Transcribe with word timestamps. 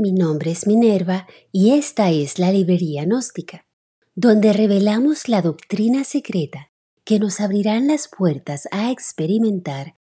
Mi 0.00 0.12
nombre 0.12 0.50
es 0.50 0.66
Minerva 0.66 1.26
y 1.52 1.72
esta 1.72 2.10
es 2.10 2.38
la 2.38 2.50
Librería 2.50 3.04
Gnóstica, 3.04 3.66
donde 4.14 4.54
revelamos 4.54 5.28
la 5.28 5.42
doctrina 5.42 6.04
secreta 6.04 6.70
que 7.04 7.18
nos 7.18 7.38
abrirán 7.38 7.86
las 7.86 8.08
puertas 8.08 8.66
a 8.72 8.90
experimentar 8.90 9.96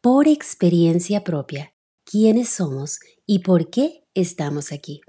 por 0.00 0.26
experiencia 0.26 1.22
propia 1.22 1.72
quiénes 2.04 2.48
somos 2.48 2.98
y 3.26 3.44
por 3.44 3.70
qué 3.70 4.02
estamos 4.12 4.72
aquí. 4.72 5.02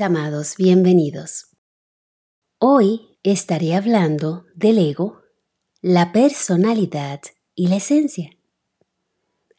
Amados, 0.00 0.56
bienvenidos. 0.58 1.46
Hoy 2.58 3.18
estaré 3.22 3.74
hablando 3.74 4.44
del 4.54 4.78
ego, 4.78 5.22
la 5.80 6.12
personalidad 6.12 7.20
y 7.54 7.68
la 7.68 7.76
esencia. 7.76 8.30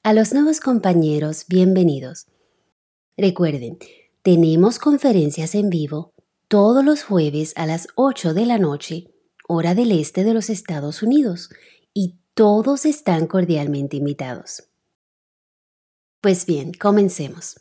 A 0.04 0.14
los 0.14 0.34
nuevos 0.34 0.60
compañeros, 0.60 1.46
bienvenidos. 1.48 2.28
Recuerden, 3.16 3.80
tenemos 4.22 4.80
conferencias 4.80 5.56
en 5.56 5.70
vivo 5.70 6.14
todos 6.48 6.84
los 6.84 7.04
jueves 7.04 7.54
a 7.56 7.66
las 7.66 7.88
8 7.96 8.34
de 8.34 8.46
la 8.46 8.58
noche, 8.60 9.14
hora 9.48 9.74
del 9.74 9.92
este 9.92 10.24
de 10.24 10.34
los 10.34 10.50
Estados 10.50 11.02
Unidos, 11.02 11.50
y 11.94 12.20
todos 12.34 12.86
están 12.86 13.28
cordialmente 13.28 13.98
invitados. 13.98 14.64
Pues 16.22 16.46
bien, 16.46 16.74
comencemos. 16.74 17.56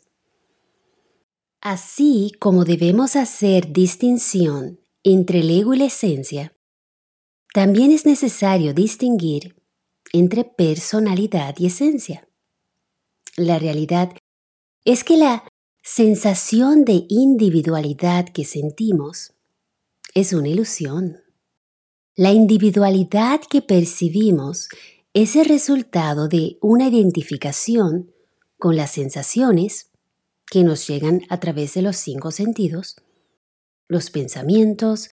Así 1.69 2.31
como 2.39 2.63
debemos 2.63 3.17
hacer 3.17 3.73
distinción 3.73 4.79
entre 5.03 5.41
el 5.41 5.49
ego 5.49 5.73
y 5.73 5.79
la 5.79 5.87
esencia, 5.87 6.55
también 7.53 7.91
es 7.91 8.05
necesario 8.05 8.73
distinguir 8.73 9.61
entre 10.13 10.45
personalidad 10.45 11.55
y 11.57 11.65
esencia. 11.65 12.29
La 13.35 13.59
realidad 13.59 14.13
es 14.85 15.03
que 15.03 15.17
la 15.17 15.43
sensación 15.83 16.85
de 16.85 17.05
individualidad 17.09 18.29
que 18.29 18.45
sentimos 18.45 19.33
es 20.13 20.31
una 20.31 20.47
ilusión. 20.47 21.17
La 22.15 22.31
individualidad 22.31 23.41
que 23.41 23.61
percibimos 23.61 24.69
es 25.13 25.35
el 25.35 25.43
resultado 25.43 26.29
de 26.29 26.59
una 26.61 26.87
identificación 26.87 28.13
con 28.57 28.77
las 28.77 28.91
sensaciones, 28.91 29.86
que 30.49 30.63
nos 30.63 30.87
llegan 30.87 31.21
a 31.29 31.39
través 31.39 31.73
de 31.73 31.81
los 31.81 31.97
cinco 31.97 32.31
sentidos, 32.31 32.95
los 33.87 34.09
pensamientos, 34.09 35.11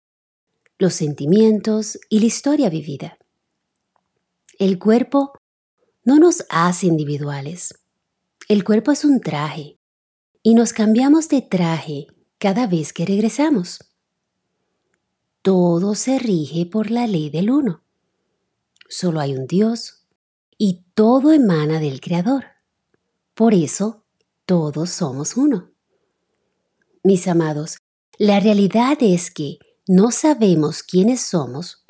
los 0.80 0.94
sentimientos 0.94 2.00
y 2.10 2.20
la 2.20 2.26
historia 2.26 2.70
vivida. 2.70 3.18
El 4.60 4.80
cuerpo 4.80 5.34
no 6.04 6.20
nos 6.20 6.46
hace 6.50 6.88
individuales. 6.88 7.74
El 8.48 8.64
cuerpo 8.64 8.92
es 8.92 9.04
un 9.04 9.20
traje 9.22 9.78
y 10.42 10.54
nos 10.54 10.72
cambiamos 10.72 11.28
de 11.30 11.42
traje 11.42 12.08
cada 12.38 12.68
vez 12.68 12.94
que 12.94 13.06
regresamos. 13.06 13.80
Todo 15.42 15.96
se 15.96 16.20
rige 16.20 16.66
por 16.66 16.92
la 16.92 17.08
ley 17.08 17.30
del 17.30 17.52
uno. 17.52 17.84
Solo 18.88 19.20
hay 19.20 19.36
un 19.36 19.48
Dios 19.48 20.06
y 20.58 20.86
todo 20.94 21.34
emana 21.34 21.80
del 21.80 22.00
Creador. 22.00 22.46
Por 23.34 23.54
eso 23.54 24.07
todos 24.48 24.90
somos 24.90 25.36
uno. 25.36 25.72
Mis 27.04 27.28
amados, 27.28 27.78
la 28.18 28.40
realidad 28.40 28.98
es 29.02 29.30
que 29.30 29.60
no 29.88 30.10
sabemos 30.10 30.84
quiénes 30.84 31.22
somos 31.22 31.86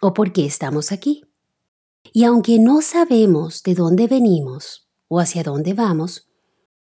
o 0.00 0.14
por 0.14 0.32
qué 0.32 0.46
estamos 0.46 0.92
aquí. 0.92 1.24
Y 2.12 2.24
aunque 2.24 2.58
no 2.58 2.80
sabemos 2.80 3.62
de 3.64 3.74
dónde 3.74 4.06
venimos 4.06 4.88
o 5.08 5.18
hacia 5.18 5.42
dónde 5.42 5.74
vamos, 5.74 6.28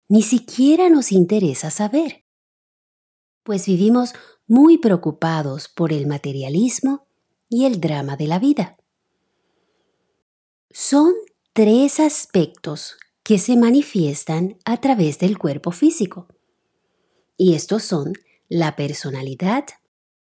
ni 0.08 0.22
siquiera 0.22 0.91
nos 0.91 1.10
interesa 1.10 1.70
saber, 1.70 2.24
pues 3.42 3.66
vivimos 3.66 4.12
muy 4.47 4.76
preocupados 4.76 5.69
por 5.69 5.92
el 5.92 6.06
materialismo 6.06 7.09
y 7.48 7.64
el 7.64 7.80
drama 7.80 8.16
de 8.16 8.26
la 8.26 8.38
vida. 8.38 8.76
Son 10.70 11.14
tres 11.54 11.98
aspectos 11.98 12.97
que 13.22 13.38
se 13.38 13.56
manifiestan 13.56 14.59
a 14.65 14.81
través 14.81 15.19
del 15.19 15.38
cuerpo 15.38 15.71
físico. 15.71 16.28
Y 17.37 17.55
estos 17.55 17.84
son 17.84 18.15
la 18.49 18.77
personalidad, 18.77 19.65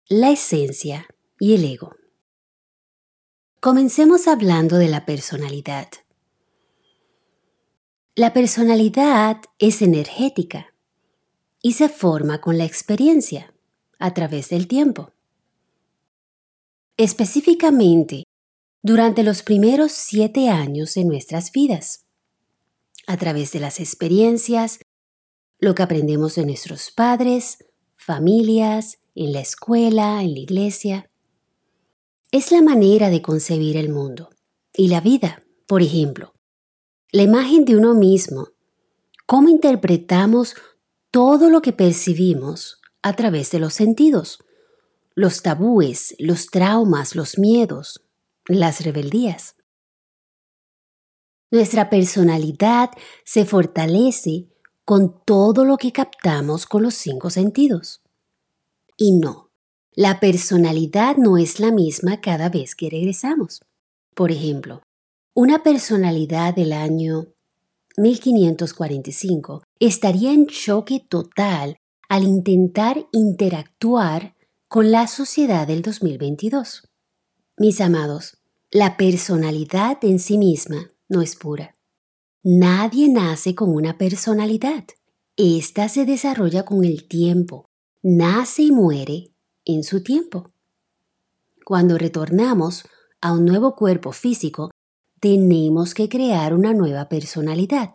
la 0.09 0.31
esencia 0.31 1.06
y 1.38 1.54
el 1.54 1.65
ego. 1.65 1.94
Comencemos 3.60 4.26
hablando 4.26 4.76
de 4.78 4.88
la 4.88 5.06
personalidad. 5.06 5.88
La 8.15 8.32
personalidad 8.32 9.41
es 9.59 9.81
energética 9.81 10.75
y 11.62 11.72
se 11.72 11.88
forma 11.88 12.41
con 12.41 12.59
la 12.59 12.64
experiencia 12.64 13.54
a 13.99 14.12
través 14.12 14.49
del 14.50 14.66
tiempo. 14.66 15.12
Específicamente, 16.97 18.25
durante 18.82 19.22
los 19.22 19.43
primeros 19.43 19.93
siete 19.93 20.49
años 20.49 20.94
de 20.94 21.04
nuestras 21.04 21.53
vidas 21.53 22.04
a 23.06 23.16
través 23.16 23.52
de 23.52 23.60
las 23.60 23.80
experiencias, 23.80 24.80
lo 25.58 25.74
que 25.74 25.82
aprendemos 25.82 26.34
de 26.34 26.46
nuestros 26.46 26.90
padres, 26.90 27.58
familias, 27.96 28.98
en 29.14 29.32
la 29.32 29.40
escuela, 29.40 30.22
en 30.22 30.34
la 30.34 30.40
iglesia. 30.40 31.10
Es 32.30 32.50
la 32.50 32.62
manera 32.62 33.10
de 33.10 33.22
concebir 33.22 33.76
el 33.76 33.90
mundo 33.90 34.30
y 34.74 34.88
la 34.88 35.00
vida, 35.00 35.42
por 35.66 35.82
ejemplo. 35.82 36.32
La 37.10 37.22
imagen 37.22 37.64
de 37.64 37.76
uno 37.76 37.94
mismo, 37.94 38.48
cómo 39.26 39.48
interpretamos 39.48 40.54
todo 41.10 41.50
lo 41.50 41.60
que 41.60 41.72
percibimos 41.72 42.80
a 43.02 43.14
través 43.14 43.50
de 43.50 43.58
los 43.58 43.74
sentidos, 43.74 44.38
los 45.14 45.42
tabúes, 45.42 46.14
los 46.19 46.46
traumas, 46.46 47.14
los 47.14 47.38
miedos, 47.38 48.02
las 48.46 48.82
rebeldías. 48.82 49.56
Nuestra 51.52 51.90
personalidad 51.90 52.88
se 53.26 53.44
fortalece 53.44 54.48
con 54.86 55.22
todo 55.26 55.66
lo 55.66 55.76
que 55.76 55.92
captamos 55.92 56.64
con 56.64 56.82
los 56.82 56.94
cinco 56.94 57.28
sentidos. 57.28 58.00
Y 58.96 59.12
no, 59.12 59.50
la 59.92 60.18
personalidad 60.18 61.18
no 61.18 61.36
es 61.36 61.60
la 61.60 61.70
misma 61.70 62.22
cada 62.22 62.48
vez 62.48 62.74
que 62.74 62.88
regresamos. 62.88 63.60
Por 64.14 64.32
ejemplo, 64.32 64.80
una 65.34 65.62
personalidad 65.62 66.54
del 66.54 66.72
año 66.72 67.26
1545 67.98 69.62
estaría 69.78 70.32
en 70.32 70.46
choque 70.46 71.04
total 71.06 71.76
al 72.08 72.24
intentar 72.24 73.06
interactuar 73.12 74.36
con 74.69 74.90
la 74.90 75.06
sociedad 75.06 75.66
del 75.66 75.82
2022. 75.82 76.88
Mis 77.58 77.82
amados, 77.82 78.38
la 78.70 78.96
personalidad 78.96 80.02
en 80.02 80.19
sí 80.19 80.38
misma 80.38 80.88
no 81.08 81.22
es 81.22 81.36
pura. 81.36 81.74
Nadie 82.44 83.08
nace 83.08 83.54
con 83.54 83.70
una 83.70 83.98
personalidad. 83.98 84.84
Esta 85.36 85.88
se 85.88 86.04
desarrolla 86.04 86.64
con 86.64 86.84
el 86.84 87.06
tiempo, 87.06 87.70
nace 88.02 88.62
y 88.62 88.72
muere 88.72 89.32
en 89.64 89.84
su 89.84 90.02
tiempo. 90.02 90.50
Cuando 91.64 91.99
retornamos 91.99 92.84
a 93.20 93.32
un 93.32 93.44
nuevo 93.44 93.76
cuerpo 93.76 94.10
físico, 94.10 94.70
tenemos 95.20 95.94
que 95.94 96.08
crear 96.08 96.52
una 96.52 96.75
nueva 96.75 97.08
personalidad. 97.08 97.94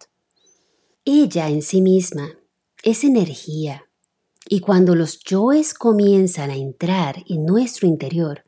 Ella 1.04 1.50
en 1.50 1.62
sí 1.62 1.82
misma 1.82 2.30
es 2.84 3.04
energía, 3.04 3.84
y 4.48 4.62
cuando 4.62 4.96
los 4.96 5.20
yoes 5.20 5.74
comienzan 5.74 6.52
a 6.52 6.56
entrar 6.56 7.26
en 7.28 7.46
nuestro 7.46 7.86
interior, 7.86 8.46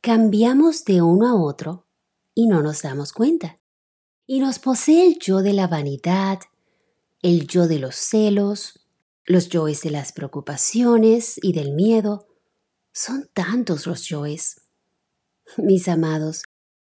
cambiamos 0.00 0.84
de 0.86 1.02
uno 1.02 1.28
a 1.28 1.34
otro 1.34 1.84
y 2.34 2.46
no 2.46 2.62
nos 2.62 2.80
damos 2.80 3.12
cuenta 3.12 3.58
y 4.26 4.40
nos 4.40 4.58
posee 4.58 5.06
el 5.06 5.18
yo 5.18 5.42
de 5.42 5.52
la 5.52 5.68
vanidad, 5.68 6.40
el 7.22 7.46
yo 7.46 7.68
de 7.68 7.78
los 7.78 7.96
celos, 7.96 8.80
los 9.24 9.48
yoes 9.48 9.82
de 9.82 9.90
las 9.90 10.12
preocupaciones 10.12 11.38
y 11.42 11.52
del 11.52 11.72
miedo. 11.72 12.26
Son 12.92 13.28
tantos 13.32 13.86
los 13.86 14.04
yoes. 14.08 14.62
Mis 15.56 15.88
amados, 15.88 16.42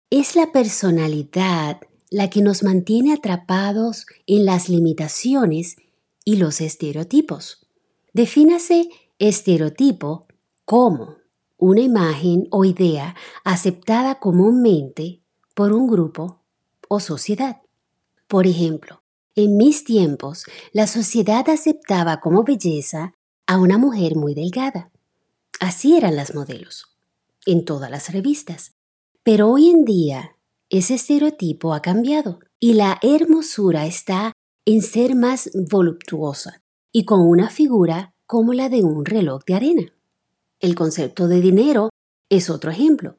es 0.10 0.36
la 0.36 0.51
personalidad 0.51 1.81
la 2.10 2.30
que 2.30 2.42
nos 2.42 2.63
mantiene 2.63 3.13
atrapados 3.13 4.06
en 4.25 4.45
las 4.45 4.69
limitaciones 4.69 5.75
y 6.24 6.38
los 6.38 6.62
estereotipos. 6.62 7.68
Defínase 8.13 8.89
estereotipo 9.19 10.28
como 10.66 11.18
una 11.57 11.81
imagen 11.81 12.48
o 12.51 12.66
idea 12.66 13.16
aceptada 13.44 14.19
comúnmente 14.19 15.22
por 15.54 15.74
un 15.74 15.88
grupo 15.88 16.37
o 16.89 17.00
sociedad. 17.00 17.62
Por 18.28 18.48
ejemplo, 18.48 19.01
en 19.36 19.56
mis 19.56 19.84
tiempos, 19.84 20.45
la 20.74 20.88
sociedad 20.88 21.48
aceptaba 21.50 22.19
como 22.19 22.44
belleza 22.44 23.13
a 23.45 23.60
una 23.60 23.78
mujer 23.78 24.16
muy 24.16 24.34
delgada. 24.34 24.92
Así 25.60 25.95
eran 25.95 26.16
las 26.16 26.36
modelos, 26.36 26.98
en 27.45 27.66
todas 27.66 27.89
las 27.89 28.12
revistas. 28.12 28.74
Pero 29.24 29.50
hoy 29.50 29.69
en 29.69 29.86
día, 29.86 30.36
ese 30.69 30.95
estereotipo 30.95 31.74
ha 31.74 31.81
cambiado 31.81 32.39
y 32.60 32.74
la 32.74 33.00
hermosura 33.01 33.86
está 33.86 34.34
en 34.66 34.81
ser 34.81 35.16
más 35.16 35.50
voluptuosa 35.69 36.62
y 36.92 37.06
con 37.06 37.22
una 37.22 37.50
figura 37.50 38.13
como 38.25 38.54
la 38.54 38.69
de 38.69 38.84
un 38.84 39.06
reloj 39.06 39.44
de 39.45 39.54
arena. 39.54 39.94
El 40.60 40.75
concepto 40.75 41.28
de 41.28 41.39
dinero 41.42 41.89
es 42.30 42.50
otro 42.50 42.72
ejemplo. 42.72 43.18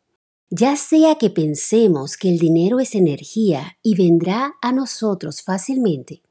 Ya 0.50 0.76
sea 0.76 1.16
que 1.16 1.28
pensemos 1.28 2.16
que 2.16 2.30
el 2.30 2.38
dinero 2.38 2.80
es 2.80 2.94
energía 2.94 3.76
y 3.82 3.96
vendrá 3.96 4.54
a 4.62 4.72
nosotros 4.72 5.42
fácilmente, 5.42 6.22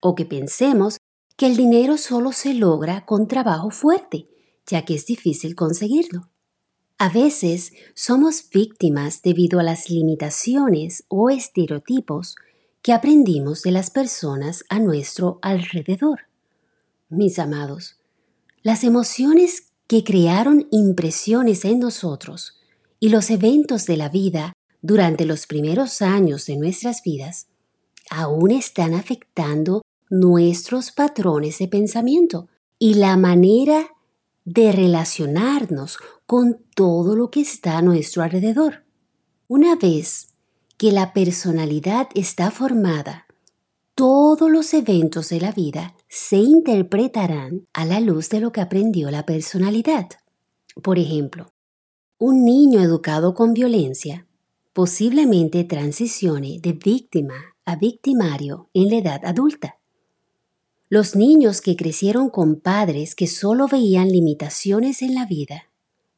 o 0.00 0.16
que 0.16 0.24
pensemos 0.24 0.98
que 1.36 1.46
el 1.46 1.56
dinero 1.56 1.96
solo 1.96 2.32
se 2.32 2.54
logra 2.54 3.06
con 3.06 3.28
trabajo 3.28 3.70
fuerte, 3.70 4.26
ya 4.66 4.84
que 4.84 4.94
es 4.94 5.06
difícil 5.06 5.54
conseguirlo. 5.54 6.28
A 6.98 7.08
veces 7.08 7.72
somos 7.94 8.48
víctimas 8.50 9.22
debido 9.22 9.60
a 9.60 9.62
las 9.62 9.88
limitaciones 9.88 11.04
o 11.06 11.30
estereotipos 11.30 12.34
que 12.82 12.92
aprendimos 12.92 13.62
de 13.62 13.70
las 13.70 13.90
personas 13.90 14.64
a 14.70 14.80
nuestro 14.80 15.38
alrededor. 15.40 16.22
Mis 17.08 17.38
amados, 17.38 17.96
las 18.62 18.82
emociones 18.82 19.68
que 19.86 20.02
crearon 20.02 20.66
impresiones 20.72 21.64
en 21.64 21.78
nosotros 21.78 22.58
y 23.02 23.08
los 23.08 23.30
eventos 23.30 23.84
de 23.86 23.96
la 23.96 24.08
vida 24.08 24.52
durante 24.80 25.24
los 25.24 25.48
primeros 25.48 26.02
años 26.02 26.46
de 26.46 26.56
nuestras 26.56 27.02
vidas 27.02 27.48
aún 28.10 28.52
están 28.52 28.94
afectando 28.94 29.82
nuestros 30.08 30.92
patrones 30.92 31.58
de 31.58 31.66
pensamiento 31.66 32.46
y 32.78 32.94
la 32.94 33.16
manera 33.16 33.88
de 34.44 34.70
relacionarnos 34.70 35.98
con 36.26 36.60
todo 36.76 37.16
lo 37.16 37.28
que 37.28 37.40
está 37.40 37.76
a 37.76 37.82
nuestro 37.82 38.22
alrededor. 38.22 38.84
Una 39.48 39.74
vez 39.74 40.28
que 40.76 40.92
la 40.92 41.12
personalidad 41.12 42.06
está 42.14 42.52
formada, 42.52 43.26
todos 43.96 44.48
los 44.48 44.72
eventos 44.74 45.28
de 45.28 45.40
la 45.40 45.50
vida 45.50 45.96
se 46.06 46.36
interpretarán 46.36 47.66
a 47.72 47.84
la 47.84 47.98
luz 47.98 48.28
de 48.28 48.38
lo 48.38 48.52
que 48.52 48.60
aprendió 48.60 49.10
la 49.10 49.26
personalidad. 49.26 50.06
Por 50.80 51.00
ejemplo, 51.00 51.52
un 52.24 52.44
niño 52.44 52.80
educado 52.80 53.34
con 53.34 53.52
violencia 53.52 54.28
posiblemente 54.72 55.64
transicione 55.64 56.60
de 56.62 56.72
víctima 56.72 57.34
a 57.64 57.74
victimario 57.74 58.70
en 58.74 58.90
la 58.90 58.98
edad 58.98 59.24
adulta. 59.24 59.80
Los 60.88 61.16
niños 61.16 61.60
que 61.60 61.74
crecieron 61.74 62.30
con 62.30 62.60
padres 62.60 63.16
que 63.16 63.26
solo 63.26 63.66
veían 63.66 64.06
limitaciones 64.06 65.02
en 65.02 65.16
la 65.16 65.26
vida, 65.26 65.64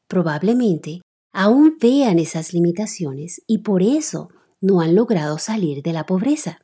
probablemente 0.07 1.01
aún 1.31 1.75
vean 1.81 2.19
esas 2.19 2.53
limitaciones 2.53 3.41
y 3.47 3.63
por 3.63 3.81
eso 3.81 4.29
no 4.61 4.81
han 4.81 4.93
logrado 4.93 5.39
salir 5.39 5.81
de 5.81 5.91
la 5.91 6.05
pobreza. 6.05 6.59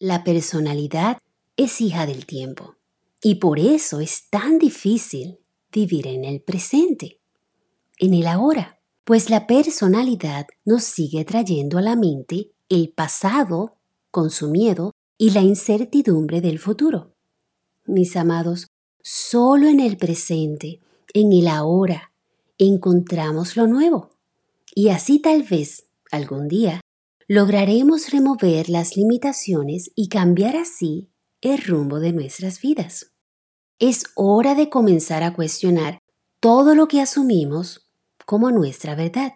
La 0.00 0.24
personalidad 0.24 1.18
es 1.56 1.80
hija 1.80 2.06
del 2.06 2.26
tiempo 2.26 2.74
y 3.22 3.36
por 3.36 3.60
eso 3.60 4.00
es 4.00 4.28
tan 4.30 4.58
difícil 4.58 5.38
vivir 5.70 6.08
en 6.08 6.24
el 6.24 6.40
presente, 6.42 7.20
en 7.98 8.14
el 8.14 8.26
ahora, 8.26 8.80
pues 9.04 9.30
la 9.30 9.46
personalidad 9.46 10.46
nos 10.64 10.84
sigue 10.84 11.24
trayendo 11.24 11.78
a 11.78 11.82
la 11.82 11.96
mente 11.96 12.50
el 12.68 12.90
pasado 12.90 13.76
con 14.10 14.30
su 14.30 14.48
miedo 14.50 14.92
y 15.18 15.30
la 15.30 15.40
incertidumbre 15.40 16.40
del 16.40 16.58
futuro. 16.58 17.14
Mis 17.86 18.16
amados, 18.16 18.68
solo 19.02 19.68
en 19.68 19.80
el 19.80 19.96
presente, 19.96 20.80
en 21.12 21.32
el 21.32 21.48
ahora, 21.48 22.12
encontramos 22.58 23.56
lo 23.56 23.66
nuevo. 23.66 24.10
Y 24.74 24.88
así 24.88 25.20
tal 25.20 25.42
vez, 25.42 25.86
algún 26.10 26.48
día, 26.48 26.80
lograremos 27.28 28.10
remover 28.10 28.68
las 28.68 28.96
limitaciones 28.96 29.90
y 29.94 30.08
cambiar 30.08 30.56
así 30.56 31.10
el 31.40 31.58
rumbo 31.58 32.00
de 32.00 32.12
nuestras 32.12 32.60
vidas. 32.60 33.12
Es 33.78 34.04
hora 34.14 34.54
de 34.54 34.70
comenzar 34.70 35.22
a 35.22 35.34
cuestionar 35.34 35.98
todo 36.40 36.74
lo 36.74 36.88
que 36.88 37.00
asumimos 37.00 37.83
como 38.26 38.50
nuestra 38.50 38.94
verdad. 38.94 39.32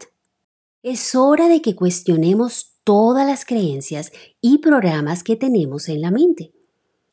Es 0.83 1.15
hora 1.15 1.49
de 1.49 1.61
que 1.63 1.75
cuestionemos 1.75 2.75
todas 2.85 3.27
las 3.27 3.45
creencias 3.45 4.13
y 4.41 4.59
programas 4.59 5.23
que 5.23 5.37
tenemos 5.37 5.89
en 5.89 6.01
la 6.01 6.11
mente. 6.11 6.53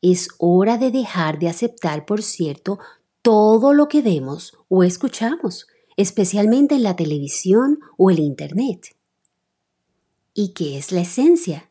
Es 0.00 0.28
hora 0.38 0.78
de 0.78 0.90
dejar 0.90 1.38
de 1.38 1.48
aceptar, 1.48 2.06
por 2.06 2.22
cierto, 2.22 2.78
todo 3.22 3.72
lo 3.72 3.88
que 3.88 4.02
vemos 4.02 4.56
o 4.68 4.84
escuchamos, 4.84 5.66
especialmente 5.96 6.76
en 6.76 6.82
la 6.82 6.96
televisión 6.96 7.80
o 7.98 8.10
el 8.10 8.20
Internet. 8.20 8.96
¿Y 10.32 10.52
qué 10.52 10.78
es 10.78 10.92
la 10.92 11.00
esencia? 11.00 11.70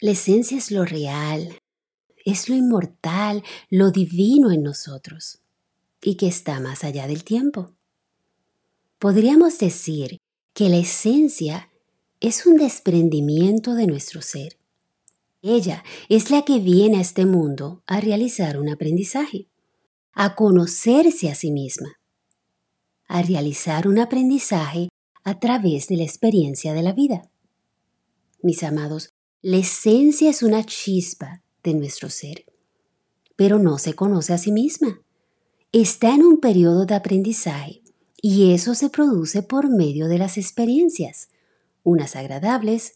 La 0.00 0.12
esencia 0.12 0.56
es 0.56 0.70
lo 0.70 0.84
real, 0.84 1.58
es 2.24 2.48
lo 2.48 2.54
inmortal, 2.54 3.42
lo 3.70 3.90
divino 3.90 4.52
en 4.52 4.62
nosotros 4.62 5.40
y 6.02 6.16
que 6.16 6.28
está 6.28 6.60
más 6.60 6.84
allá 6.84 7.06
del 7.06 7.24
tiempo. 7.24 7.72
Podríamos 8.98 9.58
decir 9.58 10.18
que 10.52 10.68
la 10.68 10.78
esencia 10.78 11.70
es 12.18 12.46
un 12.46 12.56
desprendimiento 12.56 13.76
de 13.76 13.86
nuestro 13.86 14.22
ser. 14.22 14.58
Ella 15.40 15.84
es 16.08 16.32
la 16.32 16.44
que 16.44 16.58
viene 16.58 16.98
a 16.98 17.02
este 17.02 17.24
mundo 17.24 17.84
a 17.86 18.00
realizar 18.00 18.58
un 18.58 18.68
aprendizaje, 18.68 19.46
a 20.14 20.34
conocerse 20.34 21.30
a 21.30 21.36
sí 21.36 21.52
misma, 21.52 22.00
a 23.06 23.22
realizar 23.22 23.86
un 23.86 24.00
aprendizaje 24.00 24.88
a 25.22 25.38
través 25.38 25.86
de 25.86 25.98
la 25.98 26.02
experiencia 26.02 26.74
de 26.74 26.82
la 26.82 26.92
vida. 26.92 27.30
Mis 28.42 28.64
amados, 28.64 29.10
la 29.42 29.58
esencia 29.58 30.28
es 30.28 30.42
una 30.42 30.64
chispa 30.64 31.44
de 31.62 31.74
nuestro 31.74 32.10
ser, 32.10 32.46
pero 33.36 33.60
no 33.60 33.78
se 33.78 33.94
conoce 33.94 34.32
a 34.32 34.38
sí 34.38 34.50
misma. 34.50 35.02
Está 35.70 36.16
en 36.16 36.24
un 36.24 36.40
periodo 36.40 36.84
de 36.84 36.96
aprendizaje 36.96 37.82
y 38.20 38.52
eso 38.52 38.74
se 38.74 38.90
produce 38.90 39.42
por 39.42 39.70
medio 39.70 40.08
de 40.08 40.18
las 40.18 40.38
experiencias, 40.38 41.28
unas 41.82 42.16
agradables 42.16 42.94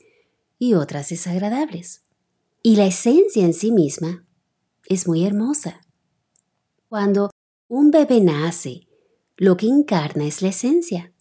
y 0.59 0.75
otras 0.75 1.09
desagradables. 1.09 2.03
Y 2.63 2.77
la 2.77 2.87
esencia 2.87 3.45
en 3.45 3.55
sí 3.55 3.73
misma 3.73 4.27
es 4.87 5.07
muy 5.07 5.25
hermosa. 5.25 5.81
Cuando 6.89 7.31
un 7.69 7.91
bebé 7.91 8.21
nace, 8.21 8.89
lo 9.37 9.57
que 9.57 9.67
encarna 9.67 10.27
es 10.27 10.43
la 10.43 10.49
esencia. 10.49 11.13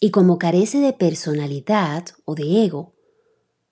Y 0.00 0.10
como 0.10 0.38
carece 0.38 0.78
de 0.78 0.92
personalidad 0.92 2.06
o 2.24 2.34
de 2.34 2.64
ego, 2.64 2.94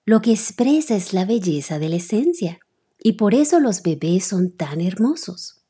lo 0.05 0.21
que 0.21 0.31
expresa 0.31 0.95
es 0.95 1.13
la 1.13 1.25
belleza 1.25 1.79
de 1.79 1.89
la 1.89 1.97
esencia, 1.97 2.59
y 3.03 3.13
por 3.13 3.33
eso 3.33 3.59
los 3.59 3.81
bebés 3.81 4.25
son 4.25 4.51
tan 4.51 4.79
hermosos. 4.79 5.61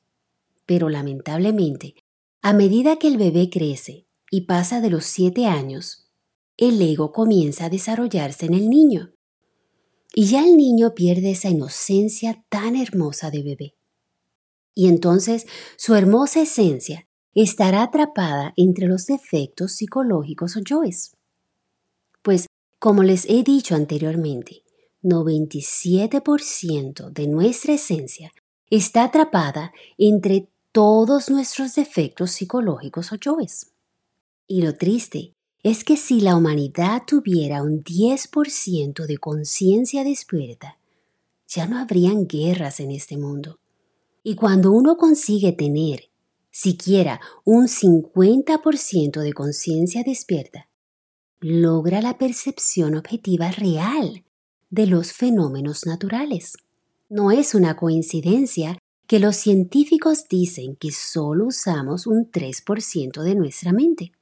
Pero 0.65 0.89
lamentablemente, 0.89 1.95
a 2.41 2.53
medida 2.53 2.97
que 2.97 3.07
el 3.07 3.17
bebé 3.17 3.49
crece 3.51 4.07
y 4.31 4.41
pasa 4.41 4.81
de 4.81 4.89
los 4.89 5.05
siete 5.05 5.45
años, 5.45 6.09
el 6.57 6.81
ego 6.81 7.11
comienza 7.11 7.65
a 7.65 7.69
desarrollarse 7.69 8.47
en 8.47 8.55
el 8.55 8.67
niño. 8.69 9.13
Y 10.13 10.25
ya 10.25 10.43
el 10.43 10.57
niño 10.57 10.93
pierde 10.95 11.29
esa 11.31 11.49
inocencia 11.49 12.43
tan 12.49 12.75
hermosa 12.75 13.31
de 13.31 13.43
bebé. 13.43 13.75
Y 14.73 14.87
entonces 14.87 15.45
su 15.77 15.95
hermosa 15.95 16.41
esencia 16.41 17.07
estará 17.33 17.83
atrapada 17.83 18.53
entre 18.57 18.87
los 18.87 19.05
defectos 19.05 19.73
psicológicos 19.73 20.57
o 20.57 20.61
yoes. 20.61 21.15
Pues 22.21 22.47
como 22.79 23.03
les 23.03 23.25
he 23.29 23.43
dicho 23.43 23.75
anteriormente, 23.75 24.63
97% 25.03 27.11
de 27.11 27.27
nuestra 27.27 27.73
esencia 27.73 28.31
está 28.69 29.03
atrapada 29.03 29.73
entre 29.97 30.47
todos 30.71 31.29
nuestros 31.29 31.75
defectos 31.75 32.31
psicológicos 32.31 33.11
o 33.11 33.15
yoes. 33.15 33.71
Y 34.47 34.61
lo 34.61 34.75
triste 34.75 35.33
es 35.63 35.83
que 35.83 35.97
si 35.97 36.21
la 36.21 36.35
humanidad 36.35 37.03
tuviera 37.05 37.61
un 37.61 37.83
10% 37.83 39.05
de 39.05 39.17
conciencia 39.17 40.03
despierta, 40.03 40.77
ya 41.47 41.67
no 41.67 41.77
habrían 41.77 42.25
guerras 42.25 42.79
en 42.79 42.91
este 42.91 43.17
mundo. 43.17 43.59
Y 44.23 44.35
cuando 44.35 44.71
uno 44.71 44.97
consigue 44.97 45.51
tener 45.51 46.09
siquiera 46.49 47.19
un 47.43 47.67
50% 47.67 49.19
de 49.19 49.33
conciencia 49.33 50.03
despierta, 50.03 50.69
logra 51.39 52.01
la 52.01 52.17
percepción 52.17 52.95
objetiva 52.95 53.51
real 53.51 54.23
de 54.69 54.87
los 54.87 55.11
fenómenos 55.11 55.85
naturales. 55.85 56.53
No 57.09 57.31
es 57.31 57.55
una 57.55 57.75
coincidencia 57.75 58.77
que 59.11 59.19
los 59.19 59.35
científicos 59.35 60.29
dicen 60.29 60.77
que 60.77 60.93
solo 60.93 61.47
usamos 61.47 62.07
un 62.07 62.31
3% 62.31 63.21
de 63.21 63.35
nuestra 63.35 63.73
mente. 63.73 64.13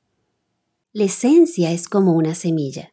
La 0.93 1.03
esencia 1.03 1.71
es 1.71 1.87
como 1.87 2.13
una 2.13 2.33
semilla 2.33 2.91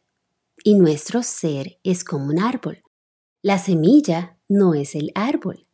y 0.63 0.75
nuestro 0.75 1.23
ser 1.23 1.79
es 1.83 2.03
como 2.03 2.27
un 2.27 2.37
árbol. 2.37 2.83
La 3.41 3.57
semilla 3.57 4.37
no 4.47 4.75
es 4.75 4.93
el 4.93 5.11
árbol, 5.15 5.65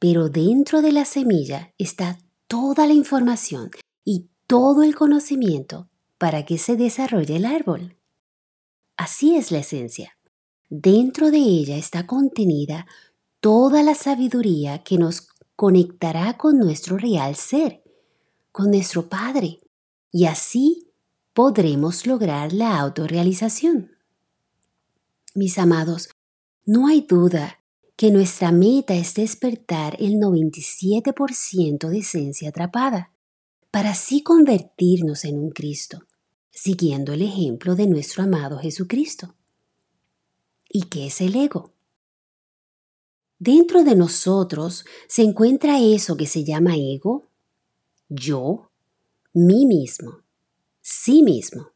pero 0.00 0.28
dentro 0.28 0.82
de 0.82 0.90
la 0.90 1.04
semilla 1.04 1.72
está 1.78 2.18
toda 2.48 2.88
la 2.88 2.94
información 2.94 3.70
y 4.04 4.26
todo 4.48 4.82
el 4.82 4.96
conocimiento 4.96 5.88
para 6.18 6.44
que 6.44 6.58
se 6.58 6.74
desarrolle 6.74 7.36
el 7.36 7.44
árbol. 7.44 7.96
Así 8.96 9.36
es 9.36 9.52
la 9.52 9.58
esencia. 9.58 10.18
Dentro 10.68 11.30
de 11.30 11.38
ella 11.38 11.76
está 11.76 12.08
contenida 12.08 12.88
toda 13.38 13.84
la 13.84 13.94
sabiduría 13.94 14.82
que 14.82 14.98
nos 14.98 15.29
conectará 15.60 16.38
con 16.38 16.58
nuestro 16.58 16.96
real 16.96 17.36
ser, 17.36 17.82
con 18.50 18.70
nuestro 18.70 19.10
Padre, 19.10 19.60
y 20.10 20.24
así 20.24 20.90
podremos 21.34 22.06
lograr 22.06 22.54
la 22.54 22.80
autorrealización. 22.80 23.90
Mis 25.34 25.58
amados, 25.58 26.08
no 26.64 26.86
hay 26.86 27.02
duda 27.02 27.58
que 27.94 28.10
nuestra 28.10 28.52
meta 28.52 28.94
es 28.94 29.12
despertar 29.12 29.98
el 30.00 30.14
97% 30.14 31.88
de 31.90 31.98
esencia 31.98 32.48
atrapada, 32.48 33.12
para 33.70 33.90
así 33.90 34.22
convertirnos 34.22 35.26
en 35.26 35.36
un 35.36 35.50
Cristo, 35.50 36.06
siguiendo 36.50 37.12
el 37.12 37.20
ejemplo 37.20 37.74
de 37.74 37.86
nuestro 37.86 38.22
amado 38.22 38.56
Jesucristo. 38.56 39.34
¿Y 40.70 40.84
qué 40.84 41.08
es 41.08 41.20
el 41.20 41.36
ego? 41.36 41.74
Dentro 43.42 43.84
de 43.84 43.96
nosotros 43.96 44.84
se 45.08 45.22
encuentra 45.22 45.80
eso 45.80 46.14
que 46.14 46.26
se 46.26 46.44
llama 46.44 46.76
ego, 46.76 47.30
yo, 48.10 48.70
mí 49.32 49.64
mismo, 49.64 50.18
sí 50.82 51.22
mismo. 51.22 51.70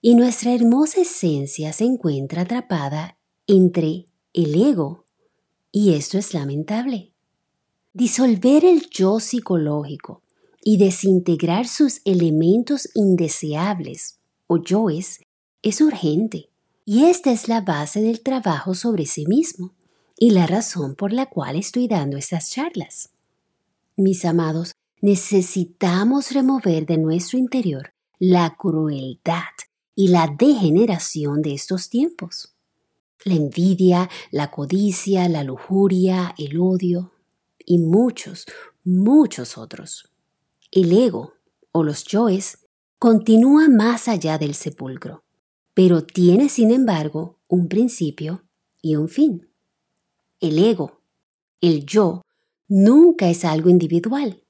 Y 0.00 0.14
nuestra 0.14 0.54
hermosa 0.54 1.02
esencia 1.02 1.74
se 1.74 1.84
encuentra 1.84 2.42
atrapada 2.42 3.18
entre 3.46 4.06
el 4.32 4.54
ego, 4.54 5.04
y 5.70 5.92
esto 5.92 6.16
es 6.16 6.32
lamentable. 6.32 7.12
Disolver 7.92 8.64
el 8.64 8.88
yo 8.88 9.20
psicológico 9.20 10.22
y 10.62 10.78
desintegrar 10.78 11.68
sus 11.68 12.00
elementos 12.06 12.88
indeseables 12.94 14.20
o 14.46 14.56
yoes 14.56 15.20
es 15.60 15.82
urgente. 15.82 16.48
Y 16.86 17.04
esta 17.04 17.30
es 17.30 17.46
la 17.46 17.60
base 17.60 18.00
del 18.00 18.22
trabajo 18.22 18.74
sobre 18.74 19.04
sí 19.04 19.26
mismo 19.26 19.74
y 20.24 20.30
la 20.30 20.46
razón 20.46 20.94
por 20.94 21.12
la 21.12 21.26
cual 21.26 21.54
estoy 21.54 21.86
dando 21.86 22.16
estas 22.16 22.48
charlas. 22.48 23.10
Mis 23.94 24.24
amados, 24.24 24.72
necesitamos 25.02 26.30
remover 26.30 26.86
de 26.86 26.96
nuestro 26.96 27.38
interior 27.38 27.92
la 28.18 28.56
crueldad 28.56 29.52
y 29.94 30.08
la 30.08 30.34
degeneración 30.34 31.42
de 31.42 31.52
estos 31.52 31.90
tiempos. 31.90 32.54
La 33.24 33.34
envidia, 33.34 34.08
la 34.30 34.50
codicia, 34.50 35.28
la 35.28 35.44
lujuria, 35.44 36.34
el 36.38 36.58
odio 36.58 37.12
y 37.58 37.76
muchos, 37.76 38.46
muchos 38.82 39.58
otros. 39.58 40.10
El 40.70 40.90
ego 40.90 41.34
o 41.70 41.82
los 41.82 42.02
yoes 42.04 42.66
continúa 42.98 43.68
más 43.68 44.08
allá 44.08 44.38
del 44.38 44.54
sepulcro, 44.54 45.22
pero 45.74 46.02
tiene 46.02 46.48
sin 46.48 46.70
embargo 46.70 47.40
un 47.46 47.68
principio 47.68 48.42
y 48.80 48.96
un 48.96 49.10
fin. 49.10 49.50
El 50.44 50.58
ego, 50.58 51.00
el 51.62 51.86
yo, 51.86 52.20
nunca 52.68 53.30
es 53.30 53.46
algo 53.46 53.70
individual. 53.70 54.42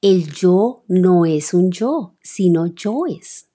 El 0.00 0.32
yo 0.32 0.84
no 0.86 1.26
es 1.26 1.54
un 1.54 1.72
yo, 1.72 2.14
sino 2.22 2.68
yoes. 2.68 3.48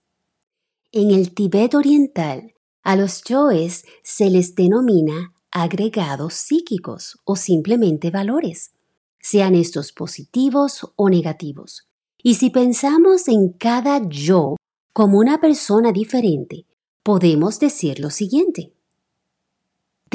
En 0.92 1.12
el 1.12 1.34
Tibet 1.34 1.74
oriental, 1.74 2.54
a 2.84 2.98
los 2.98 3.24
yoes 3.24 3.86
se 4.04 4.30
les 4.30 4.56
denomina 4.56 5.34
agregados 5.52 6.34
psíquicos 6.34 7.18
o 7.24 7.38
simplemente 7.38 8.12
valores, 8.12 8.74
sean 9.22 9.56
estos 9.56 9.94
positivos 9.94 10.92
o 10.98 11.10
negativos. 11.10 11.88
Y 12.22 12.36
si 12.36 12.50
pensamos 12.50 13.30
en 13.30 13.54
cada 13.54 14.02
yo 14.10 14.58
como 14.92 15.18
una 15.18 15.40
persona 15.40 15.94
diferente, 15.94 16.66
podemos 17.04 17.58
decir 17.58 18.02
lo 18.02 18.10
siguiente. 18.10 18.75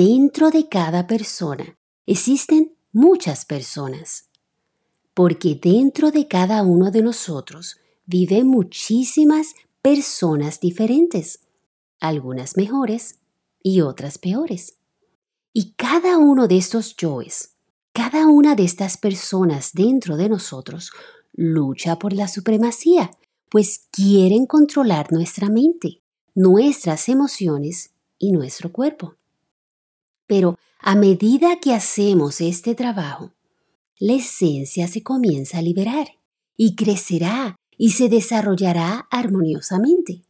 Dentro 0.03 0.51
de 0.51 0.67
cada 0.67 1.07
persona 1.07 1.77
existen 2.07 2.75
muchas 2.91 3.45
personas, 3.45 4.31
porque 5.13 5.61
dentro 5.63 6.11
de 6.11 6.27
cada 6.27 6.63
uno 6.63 6.91
de 6.91 7.03
nosotros 7.03 7.77
viven 8.07 8.47
muchísimas 8.47 9.49
personas 9.83 10.59
diferentes, 10.59 11.41
algunas 12.01 12.57
mejores 12.57 13.19
y 13.63 13.83
otras 13.83 14.17
peores. 14.17 14.79
Y 15.53 15.75
cada 15.75 16.17
uno 16.17 16.49
de 16.49 16.57
estos 16.57 16.97
yoes, 16.97 17.57
cada 17.93 18.27
una 18.27 18.55
de 18.55 18.65
estas 18.65 18.97
personas 18.97 19.73
dentro 19.75 20.17
de 20.17 20.31
nosotros 20.31 20.93
lucha 21.35 21.99
por 21.99 22.15
la 22.15 22.27
supremacía, 22.27 23.11
pues 23.51 23.87
quieren 23.91 24.47
controlar 24.47 25.13
nuestra 25.13 25.51
mente, 25.51 26.01
nuestras 26.35 27.11
emociones 27.11 27.91
y 28.19 28.33
nuestro 28.33 28.73
cuerpo. 28.73 29.20
Pero 30.31 30.61
a 30.79 30.95
medida 30.95 31.59
que 31.59 31.75
hacemos 31.75 32.41
este 32.41 32.77
trabajo, 32.77 33.33
la 33.99 34.13
esencia 34.13 34.87
se 34.87 35.03
comienza 35.03 35.59
a 35.59 35.63
liberar 35.63 36.07
y 36.57 36.77
crecerá 36.77 37.57
y 37.77 37.91
se 37.91 38.09
desarrollará 38.09 39.09
armoniosamente. 39.11 40.23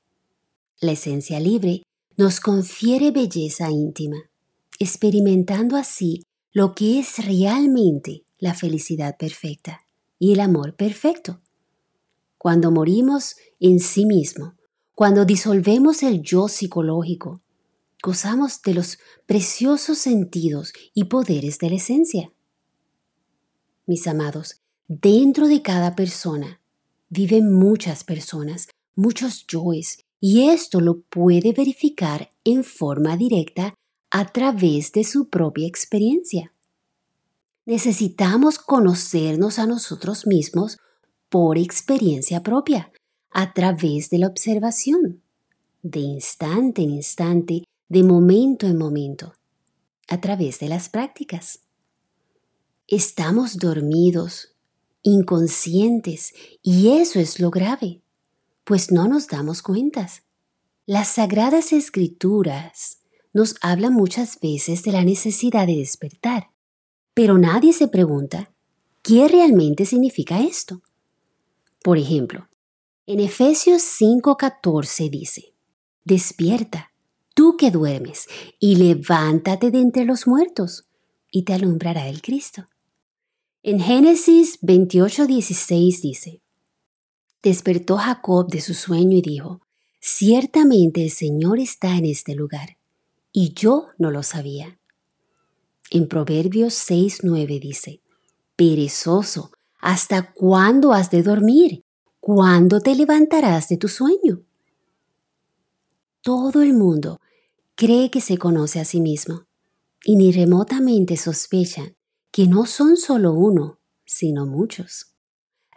La 0.80 0.92
esencia 0.92 1.38
libre 1.38 1.82
nos 2.16 2.40
confiere 2.40 3.10
belleza 3.10 3.70
íntima, 3.70 4.16
experimentando 4.78 5.76
así 5.76 6.22
lo 6.50 6.74
que 6.74 6.98
es 6.98 7.22
realmente 7.22 8.24
la 8.38 8.54
felicidad 8.54 9.18
perfecta 9.18 9.82
y 10.18 10.32
el 10.32 10.40
amor 10.40 10.76
perfecto. 10.76 11.42
Cuando 12.38 12.70
morimos 12.70 13.36
en 13.60 13.80
sí 13.80 14.06
mismo, 14.06 14.54
cuando 14.94 15.26
disolvemos 15.26 16.02
el 16.02 16.22
yo 16.22 16.48
psicológico, 16.48 17.42
gozamos 18.02 18.62
de 18.62 18.74
los 18.74 18.98
preciosos 19.26 19.98
sentidos 19.98 20.72
y 20.94 21.04
poderes 21.04 21.58
de 21.58 21.70
la 21.70 21.76
esencia. 21.76 22.32
Mis 23.86 24.06
amados, 24.06 24.60
dentro 24.88 25.48
de 25.48 25.62
cada 25.62 25.94
persona 25.94 26.60
viven 27.08 27.52
muchas 27.52 28.04
personas, 28.04 28.68
muchos 28.94 29.46
yoes, 29.46 29.98
y 30.20 30.48
esto 30.50 30.80
lo 30.80 31.00
puede 31.00 31.52
verificar 31.52 32.30
en 32.44 32.62
forma 32.62 33.16
directa 33.16 33.74
a 34.10 34.30
través 34.32 34.92
de 34.92 35.04
su 35.04 35.28
propia 35.28 35.66
experiencia. 35.66 36.52
Necesitamos 37.64 38.58
conocernos 38.58 39.58
a 39.58 39.66
nosotros 39.66 40.26
mismos 40.26 40.78
por 41.28 41.58
experiencia 41.58 42.42
propia, 42.42 42.92
a 43.30 43.52
través 43.52 44.10
de 44.10 44.18
la 44.18 44.26
observación, 44.26 45.22
de 45.82 46.00
instante 46.00 46.82
en 46.82 46.90
instante, 46.90 47.64
de 47.90 48.04
momento 48.04 48.68
en 48.68 48.78
momento, 48.78 49.34
a 50.08 50.20
través 50.20 50.60
de 50.60 50.68
las 50.68 50.88
prácticas. 50.88 51.64
Estamos 52.86 53.56
dormidos, 53.56 54.54
inconscientes, 55.02 56.32
y 56.62 56.92
eso 56.92 57.18
es 57.18 57.40
lo 57.40 57.50
grave, 57.50 58.00
pues 58.62 58.92
no 58.92 59.08
nos 59.08 59.26
damos 59.26 59.60
cuentas. 59.60 60.22
Las 60.86 61.08
sagradas 61.08 61.72
escrituras 61.72 63.00
nos 63.32 63.56
hablan 63.60 63.92
muchas 63.92 64.38
veces 64.38 64.84
de 64.84 64.92
la 64.92 65.02
necesidad 65.02 65.66
de 65.66 65.76
despertar, 65.76 66.50
pero 67.12 67.38
nadie 67.38 67.72
se 67.72 67.88
pregunta 67.88 68.52
qué 69.02 69.26
realmente 69.26 69.84
significa 69.84 70.40
esto. 70.40 70.80
Por 71.82 71.98
ejemplo, 71.98 72.48
en 73.06 73.18
Efesios 73.18 73.82
5:14 73.82 75.10
dice, 75.10 75.54
despierta, 76.04 76.89
tú 77.34 77.56
que 77.56 77.70
duermes, 77.70 78.26
y 78.58 78.76
levántate 78.76 79.70
de 79.70 79.80
entre 79.80 80.04
los 80.04 80.26
muertos, 80.26 80.84
y 81.30 81.44
te 81.44 81.54
alumbrará 81.54 82.08
el 82.08 82.22
Cristo. 82.22 82.66
En 83.62 83.80
Génesis 83.80 84.58
28:16 84.62 86.00
dice, 86.00 86.42
Despertó 87.42 87.96
Jacob 87.96 88.48
de 88.48 88.60
su 88.60 88.74
sueño 88.74 89.16
y 89.18 89.22
dijo, 89.22 89.60
Ciertamente 90.00 91.02
el 91.02 91.10
Señor 91.10 91.58
está 91.58 91.96
en 91.96 92.06
este 92.06 92.34
lugar, 92.34 92.78
y 93.32 93.52
yo 93.54 93.88
no 93.98 94.10
lo 94.10 94.22
sabía. 94.22 94.78
En 95.90 96.08
Proverbios 96.08 96.74
6:9 96.74 97.60
dice, 97.60 98.00
Perezoso, 98.56 99.52
¿hasta 99.80 100.32
cuándo 100.32 100.92
has 100.92 101.10
de 101.10 101.22
dormir? 101.22 101.84
¿Cuándo 102.20 102.80
te 102.80 102.94
levantarás 102.94 103.68
de 103.68 103.76
tu 103.76 103.88
sueño? 103.88 104.42
Todo 106.22 106.60
el 106.60 106.74
mundo 106.74 107.18
cree 107.74 108.10
que 108.10 108.20
se 108.20 108.36
conoce 108.36 108.78
a 108.78 108.84
sí 108.84 109.00
mismo 109.00 109.46
y 110.04 110.16
ni 110.16 110.32
remotamente 110.32 111.16
sospechan 111.16 111.96
que 112.30 112.46
no 112.46 112.66
son 112.66 112.98
solo 112.98 113.32
uno, 113.32 113.80
sino 114.04 114.44
muchos. 114.44 115.14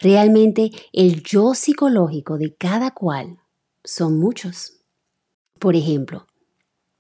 Realmente 0.02 0.72
el 0.92 1.24
yo 1.24 1.54
psicológico 1.54 2.38
de 2.38 2.56
cada 2.56 2.92
cual 2.92 3.40
son 3.86 4.20
muchos. 4.20 4.82
Por 5.60 5.78
ejemplo, 5.78 6.28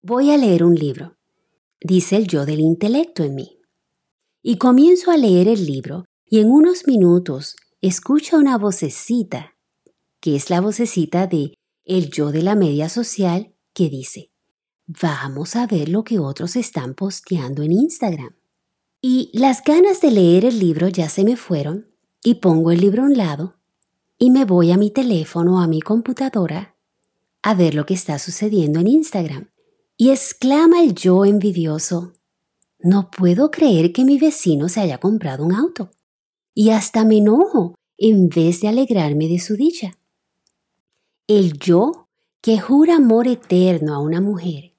voy 0.01 0.31
a 0.31 0.37
leer 0.37 0.63
un 0.63 0.75
libro, 0.75 1.17
dice 1.81 2.15
el 2.15 2.27
yo 2.27 2.45
del 2.45 2.61
intelecto 2.61 3.23
en 3.23 3.35
mí. 3.35 3.59
Y 4.41 4.57
comienzo 4.57 5.11
a 5.11 5.17
leer 5.17 5.49
el 5.49 5.65
libro 5.65 6.05
y 6.25 6.39
en 6.39 6.49
unos 6.49 6.87
minutos 6.87 7.57
escucho 7.81 8.37
una 8.37 8.57
vocecita, 8.57 9.57
que 10.21 10.37
es 10.37 10.49
la 10.49 10.61
vocecita 10.61 11.27
de 11.27 11.55
el 11.85 12.09
yo 12.09 12.31
de 12.31 12.41
la 12.41 12.55
media 12.55 12.89
social, 12.89 13.53
que 13.73 13.89
dice, 13.89 14.31
vamos 14.85 15.55
a 15.55 15.67
ver 15.67 15.89
lo 15.89 16.03
que 16.03 16.19
otros 16.19 16.55
están 16.55 16.93
posteando 16.93 17.63
en 17.63 17.71
Instagram. 17.71 18.35
Y 19.01 19.31
las 19.33 19.63
ganas 19.63 19.99
de 20.01 20.11
leer 20.11 20.45
el 20.45 20.59
libro 20.59 20.87
ya 20.87 21.09
se 21.09 21.23
me 21.23 21.35
fueron 21.35 21.87
y 22.23 22.35
pongo 22.35 22.71
el 22.71 22.79
libro 22.79 23.03
a 23.03 23.05
un 23.05 23.17
lado 23.17 23.55
y 24.17 24.31
me 24.31 24.45
voy 24.45 24.71
a 24.71 24.77
mi 24.77 24.91
teléfono 24.91 25.57
o 25.57 25.59
a 25.59 25.67
mi 25.67 25.81
computadora 25.81 26.73
a 27.41 27.53
ver 27.53 27.75
lo 27.75 27.85
que 27.85 27.93
está 27.93 28.17
sucediendo 28.17 28.79
en 28.79 28.87
Instagram. 28.87 29.49
Y 29.95 30.09
exclama 30.09 30.81
el 30.81 30.95
yo 30.95 31.25
envidioso, 31.25 32.13
no 32.79 33.11
puedo 33.11 33.51
creer 33.51 33.93
que 33.93 34.05
mi 34.05 34.17
vecino 34.17 34.69
se 34.69 34.79
haya 34.79 34.97
comprado 34.97 35.45
un 35.45 35.53
auto. 35.53 35.91
Y 36.55 36.69
hasta 36.71 37.05
me 37.05 37.17
enojo 37.17 37.75
en 37.97 38.29
vez 38.29 38.61
de 38.61 38.69
alegrarme 38.69 39.27
de 39.27 39.39
su 39.39 39.55
dicha. 39.55 39.97
El 41.27 41.53
yo 41.57 42.09
que 42.41 42.59
jura 42.59 42.97
amor 42.97 43.29
eterno 43.29 43.95
a 43.95 43.99
una 43.99 44.19
mujer 44.19 44.73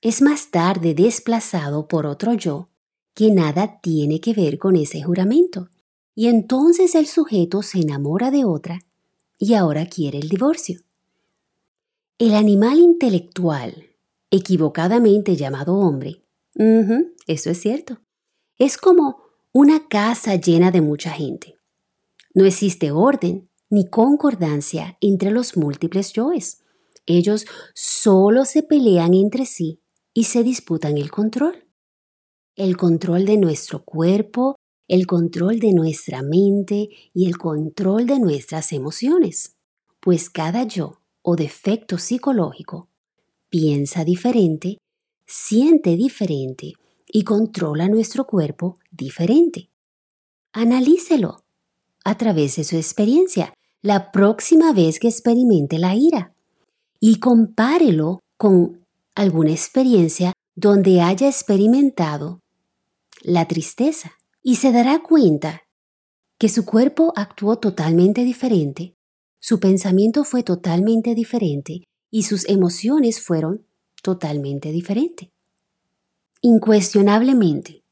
es 0.00 0.22
más 0.22 0.52
tarde 0.52 0.94
desplazado 0.94 1.88
por 1.88 2.06
otro 2.06 2.34
yo 2.34 2.68
que 3.14 3.32
nada 3.32 3.80
tiene 3.80 4.20
que 4.20 4.32
ver 4.32 4.58
con 4.58 4.76
ese 4.76 5.02
juramento. 5.02 5.70
Y 6.14 6.28
entonces 6.28 6.94
el 6.94 7.08
sujeto 7.08 7.62
se 7.62 7.80
enamora 7.80 8.30
de 8.30 8.44
otra 8.44 8.78
y 9.36 9.54
ahora 9.54 9.86
quiere 9.86 10.18
el 10.18 10.28
divorcio. 10.28 10.82
El 12.18 12.34
animal 12.34 12.78
intelectual, 12.78 13.88
equivocadamente 14.30 15.34
llamado 15.34 15.74
hombre, 15.74 16.22
eso 17.26 17.50
es 17.50 17.60
cierto, 17.60 17.98
es 18.56 18.78
como 18.78 19.18
una 19.50 19.88
casa 19.88 20.36
llena 20.36 20.70
de 20.70 20.80
mucha 20.80 21.10
gente. 21.10 21.58
No 22.34 22.44
existe 22.44 22.92
orden 22.92 23.48
ni 23.74 23.88
concordancia 23.88 24.96
entre 25.00 25.32
los 25.32 25.56
múltiples 25.56 26.12
yoes. 26.12 26.62
Ellos 27.06 27.44
solo 27.74 28.44
se 28.44 28.62
pelean 28.62 29.14
entre 29.14 29.46
sí 29.46 29.80
y 30.14 30.24
se 30.24 30.44
disputan 30.44 30.96
el 30.96 31.10
control. 31.10 31.66
El 32.54 32.76
control 32.76 33.24
de 33.24 33.36
nuestro 33.36 33.84
cuerpo, 33.84 34.54
el 34.86 35.08
control 35.08 35.58
de 35.58 35.72
nuestra 35.72 36.22
mente 36.22 36.86
y 37.12 37.26
el 37.26 37.36
control 37.36 38.06
de 38.06 38.20
nuestras 38.20 38.72
emociones, 38.72 39.56
pues 39.98 40.30
cada 40.30 40.62
yo 40.62 41.00
o 41.22 41.34
defecto 41.34 41.98
psicológico 41.98 42.90
piensa 43.48 44.04
diferente, 44.04 44.78
siente 45.26 45.96
diferente 45.96 46.74
y 47.08 47.24
controla 47.24 47.88
nuestro 47.88 48.24
cuerpo 48.24 48.78
diferente. 48.92 49.68
Analícelo 50.52 51.38
a 52.04 52.16
través 52.16 52.54
de 52.54 52.62
su 52.62 52.76
experiencia 52.76 53.52
la 53.84 54.12
próxima 54.12 54.72
vez 54.72 54.98
que 54.98 55.08
experimente 55.08 55.78
la 55.78 55.94
ira 55.94 56.32
y 57.00 57.20
compárelo 57.20 58.20
con 58.38 58.82
alguna 59.14 59.50
experiencia 59.50 60.32
donde 60.56 61.02
haya 61.02 61.28
experimentado 61.28 62.40
la 63.20 63.46
tristeza 63.46 64.12
y 64.42 64.56
se 64.56 64.72
dará 64.72 65.02
cuenta 65.02 65.64
que 66.38 66.48
su 66.48 66.64
cuerpo 66.64 67.12
actuó 67.14 67.58
totalmente 67.58 68.24
diferente, 68.24 68.94
su 69.38 69.60
pensamiento 69.60 70.24
fue 70.24 70.42
totalmente 70.42 71.14
diferente 71.14 71.84
y 72.10 72.22
sus 72.22 72.48
emociones 72.48 73.20
fueron 73.20 73.66
totalmente 74.02 74.72
diferentes. 74.72 75.28
Incuestionablemente, 76.40 77.84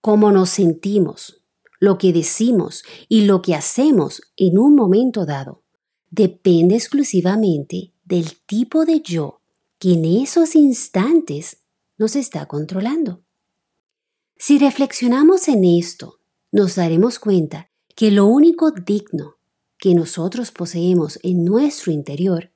cómo 0.00 0.32
nos 0.32 0.48
sentimos, 0.48 1.42
lo 1.80 1.98
que 1.98 2.12
decimos 2.12 2.84
y 3.08 3.22
lo 3.22 3.42
que 3.42 3.54
hacemos 3.54 4.22
en 4.36 4.58
un 4.58 4.74
momento 4.74 5.26
dado 5.26 5.62
depende 6.10 6.76
exclusivamente 6.76 7.92
del 8.04 8.36
tipo 8.46 8.84
de 8.84 9.00
yo 9.00 9.40
que 9.78 9.94
en 9.94 10.04
esos 10.04 10.54
instantes 10.54 11.58
nos 11.98 12.16
está 12.16 12.46
controlando. 12.46 13.22
Si 14.36 14.58
reflexionamos 14.58 15.48
en 15.48 15.64
esto, 15.64 16.20
nos 16.52 16.76
daremos 16.76 17.18
cuenta 17.18 17.70
que 17.94 18.10
lo 18.10 18.26
único 18.26 18.70
digno 18.70 19.36
que 19.78 19.94
nosotros 19.94 20.52
poseemos 20.52 21.18
en 21.22 21.44
nuestro 21.44 21.92
interior 21.92 22.52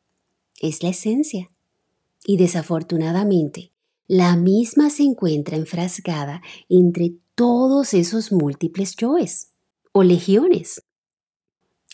es 0.61 0.83
la 0.83 0.90
esencia. 0.90 1.48
Y 2.24 2.37
desafortunadamente, 2.37 3.72
la 4.06 4.37
misma 4.37 4.90
se 4.90 5.04
encuentra 5.04 5.56
enfrascada 5.56 6.42
entre 6.68 7.14
todos 7.40 7.94
esos 7.94 8.33
múltiples 8.33 8.96
yoes 8.96 9.55
o 9.92 10.03
legiones. 10.03 10.83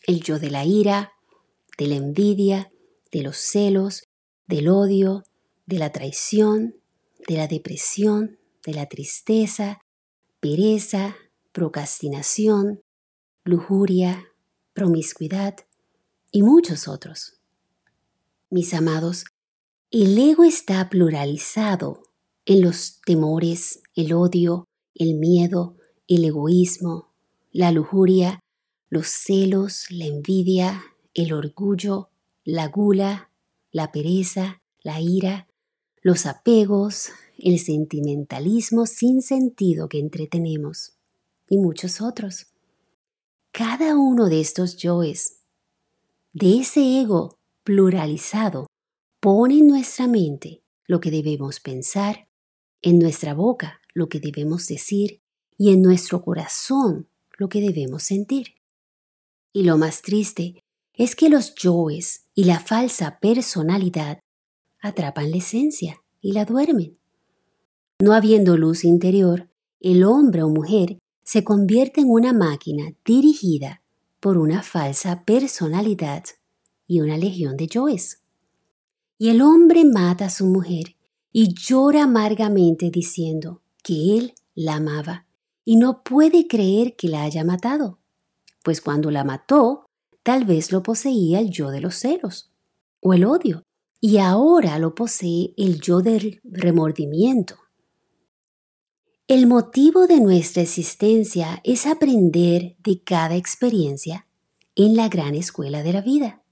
El 0.04 0.20
yo 0.20 0.40
de 0.40 0.50
la 0.50 0.64
ira, 0.64 1.12
de 1.78 1.87
la 1.87 1.94
envidia, 1.94 2.72
de 3.12 3.22
los 3.22 3.37
celos, 3.37 4.02
del 4.48 4.68
odio, 4.68 5.22
de 5.64 5.78
la 5.78 5.92
traición, 5.92 6.74
de 7.28 7.37
la 7.37 7.46
depresión, 7.46 8.40
de 8.64 8.74
la 8.74 8.87
tristeza, 8.87 9.78
pereza, 10.40 11.14
procrastinación, 11.52 12.80
lujuria, 13.44 14.24
promiscuidad 14.72 15.59
y 16.32 16.42
muchos 16.42 16.88
otros. 16.88 17.38
Mis 18.50 18.74
amados, 18.74 19.26
el 19.92 20.18
ego 20.18 20.42
está 20.42 20.90
pluralizado 20.90 22.02
en 22.46 22.62
los 22.62 23.00
temores, 23.02 23.80
el 23.94 24.12
odio, 24.12 24.66
el 24.98 25.14
miedo, 25.14 25.76
el 26.09 26.24
egoísmo, 26.24 27.12
la 27.52 27.70
lujuria, 27.70 28.40
los 28.88 29.09
celos, 29.09 29.87
la 29.90 30.06
envidia, 30.06 30.82
el 31.14 31.32
orgullo, 31.32 32.11
la 32.44 32.68
gula, 32.68 33.30
la 33.72 33.92
pereza, 33.92 34.62
la 34.82 35.00
ira, 35.00 35.48
los 36.00 36.26
apegos, 36.26 37.11
el 37.38 37.59
sentimentalismo 37.59 38.87
sin 38.87 39.20
sentido 39.20 39.88
que 39.88 39.98
entretenemos 39.98 40.96
y 41.48 41.59
muchos 41.59 42.00
otros. 42.00 42.46
Cada 43.52 43.96
uno 43.96 44.28
de 44.28 44.40
estos 44.40 44.76
yoes, 44.76 45.40
de 46.32 46.61
ese 46.61 47.00
ego 47.00 47.38
pluralizado, 47.64 48.66
pone 49.20 49.59
en 49.59 49.66
nuestra 49.66 50.06
mente 50.06 50.62
lo 50.87 51.00
que 51.00 51.11
debemos 51.11 51.61
pensar, 51.61 52.28
en 52.82 52.98
nuestra 52.98 53.35
boca 53.35 53.80
lo 53.96 54.11
que 54.11 54.20
debemos 54.20 54.66
decir 54.66 55.22
y 55.56 55.72
en 55.72 55.80
nuestro 55.80 56.20
corazón 56.20 57.09
lo 57.38 57.48
que 57.48 57.62
debemos 57.62 58.02
sentir. 58.02 58.48
Y 59.54 59.62
lo 59.62 59.78
más 59.78 60.02
triste 60.02 60.62
es 60.92 61.16
que 61.16 61.30
los 61.30 61.54
yoes 61.54 62.26
y 62.35 62.44
la 62.44 62.61
falsa 62.61 63.18
personalidad 63.20 64.20
atrapan 64.82 65.30
la 65.30 65.38
esencia 65.38 66.02
y 66.20 66.32
la 66.32 66.44
duermen. 66.44 66.98
No 67.98 68.12
habiendo 68.12 68.59
luz 68.59 68.85
interior, 68.85 69.48
el 69.80 70.04
hombre 70.04 70.42
o 70.42 70.50
mujer 70.50 70.98
se 71.24 71.42
convierte 71.42 72.02
en 72.02 72.11
una 72.11 72.35
máquina 72.35 72.92
dirigida 73.02 73.82
por 74.20 74.37
una 74.37 74.62
falsa 74.62 75.24
personalidad 75.24 76.24
y 76.87 77.00
una 77.00 77.16
legión 77.16 77.56
de 77.56 77.66
yoes. 77.66 78.20
Y 79.16 79.30
el 79.30 79.40
hombre 79.40 79.87
mata 79.87 80.26
a 80.26 80.30
su 80.30 80.44
mujer 80.44 80.96
y 81.32 81.54
llora 81.54 82.02
amargamente 82.02 82.90
diciendo 82.90 83.62
que 83.87 84.18
él 84.18 84.35
la 84.57 84.77
amaba 84.77 85.27
y 85.64 85.77
no 85.77 86.03
puede 86.03 86.49
creer 86.49 86.96
que 86.96 87.07
la 87.07 87.22
haya 87.22 87.44
matado, 87.44 88.01
pues 88.64 88.81
cuando 88.81 89.12
la 89.12 89.22
mató, 89.22 89.87
tal 90.25 90.44
vez 90.44 90.72
lo 90.72 90.83
poseía 90.83 91.38
el 91.38 91.51
yo 91.51 91.70
de 91.70 91.81
los 91.81 91.94
celos 91.94 92.51
o 92.99 93.14
el 93.14 93.25
odio, 93.25 93.62
y 94.01 94.18
ahora 94.18 94.81
lo 94.81 94.96
posee 94.96 95.55
el 95.57 95.81
yo 95.81 96.01
del 96.01 96.40
remordimiento. 96.42 97.59
El 99.29 99.46
motivo 99.46 100.09
de 100.09 100.20
nuestra 100.20 100.62
existencia 100.62 101.61
es 101.62 101.87
aprender 101.87 102.75
de 102.81 103.05
cada 103.05 103.37
experiencia 103.37 104.27
en 104.75 104.96
la 104.96 105.09
gran 105.09 105.37
escuela 105.37 105.85
de 105.85 105.92
la 105.92 106.01
vida. 106.01 106.42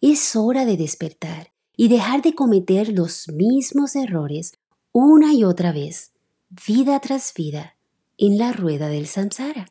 Es 0.00 0.34
hora 0.34 0.64
de 0.64 0.76
despertar 0.76 1.52
y 1.76 1.86
dejar 1.86 2.22
de 2.22 2.34
cometer 2.34 2.88
los 2.88 3.28
mismos 3.28 3.94
errores 3.94 4.54
una 4.90 5.32
y 5.32 5.44
otra 5.44 5.70
vez, 5.70 6.15
vida 6.48 7.00
tras 7.00 7.32
vida, 7.34 7.76
en 8.18 8.38
la 8.38 8.52
rueda 8.52 8.88
del 8.88 9.06
samsara. 9.06 9.66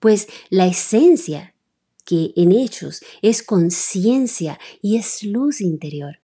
Pues 0.00 0.28
la 0.50 0.66
esencia, 0.66 1.54
que 2.04 2.32
en 2.36 2.52
hechos 2.52 3.02
es 3.22 3.42
conciencia 3.42 4.58
y 4.82 4.96
es 4.96 5.22
luz 5.22 5.60
interior, 5.60 6.20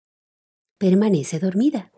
permanece 0.79 1.39
dormida, 1.39 1.91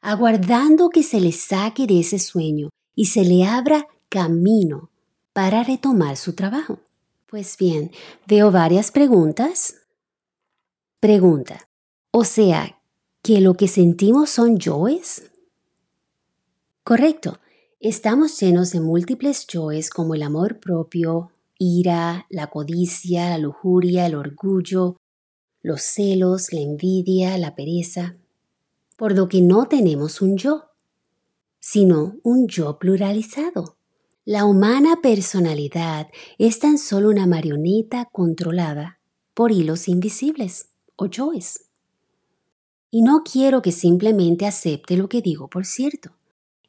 aguardando 0.00 0.88
que 0.88 1.02
se 1.02 1.20
le 1.20 1.32
saque 1.32 1.86
de 1.86 2.00
ese 2.00 2.18
sueño 2.18 2.70
y 2.94 3.06
se 3.06 3.24
le 3.24 3.44
abra 3.44 3.86
camino 4.08 4.90
para 5.32 5.62
retomar 5.62 6.16
su 6.16 6.34
trabajo. 6.34 6.80
Pues 7.26 7.56
bien, 7.58 7.90
veo 8.26 8.50
varias 8.50 8.90
preguntas. 8.90 9.74
Pregunta. 10.98 11.68
O 12.10 12.24
sea, 12.24 12.80
¿que 13.22 13.40
lo 13.40 13.54
que 13.54 13.68
sentimos 13.68 14.30
son 14.30 14.58
yoes? 14.58 15.30
Correcto. 16.88 17.38
Estamos 17.80 18.40
llenos 18.40 18.70
de 18.70 18.80
múltiples 18.80 19.46
yoes 19.46 19.90
como 19.90 20.14
el 20.14 20.22
amor 20.22 20.58
propio, 20.58 21.32
ira, 21.58 22.24
la 22.30 22.46
codicia, 22.46 23.28
la 23.28 23.36
lujuria, 23.36 24.06
el 24.06 24.14
orgullo, 24.14 24.96
los 25.60 25.82
celos, 25.82 26.50
la 26.50 26.62
envidia, 26.62 27.36
la 27.36 27.54
pereza, 27.54 28.16
por 28.96 29.14
lo 29.14 29.28
que 29.28 29.42
no 29.42 29.68
tenemos 29.68 30.22
un 30.22 30.38
yo, 30.38 30.70
sino 31.60 32.16
un 32.22 32.48
yo 32.48 32.78
pluralizado. 32.78 33.76
La 34.24 34.46
humana 34.46 35.00
personalidad 35.02 36.08
es 36.38 36.58
tan 36.58 36.78
solo 36.78 37.10
una 37.10 37.26
marioneta 37.26 38.06
controlada 38.10 38.98
por 39.34 39.52
hilos 39.52 39.88
invisibles 39.88 40.70
o 40.96 41.04
yoes. 41.04 41.66
Y 42.90 43.02
no 43.02 43.24
quiero 43.30 43.60
que 43.60 43.72
simplemente 43.72 44.46
acepte 44.46 44.96
lo 44.96 45.10
que 45.10 45.20
digo, 45.20 45.48
por 45.48 45.66
cierto. 45.66 46.17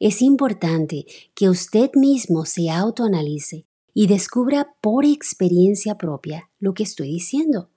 Es 0.00 0.22
importante 0.22 1.04
que 1.34 1.50
usted 1.50 1.90
mismo 1.94 2.46
se 2.46 2.70
autoanalice 2.70 3.66
y 3.92 4.06
descubra 4.06 4.74
por 4.80 5.04
experiencia 5.04 5.98
propia 5.98 6.50
lo 6.58 6.72
que 6.72 6.84
estoy 6.84 7.08
diciendo, 7.08 7.68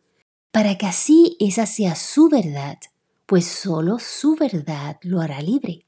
para 0.49 0.77
que 0.77 0.85
así 0.85 1.35
esa 1.41 1.65
sea 1.65 1.95
su 1.95 2.29
verdad, 2.29 2.77
pues 3.25 3.45
solo 3.45 3.99
su 3.99 4.35
verdad 4.35 4.99
lo 5.01 5.19
hará 5.19 5.41
libre. 5.41 5.85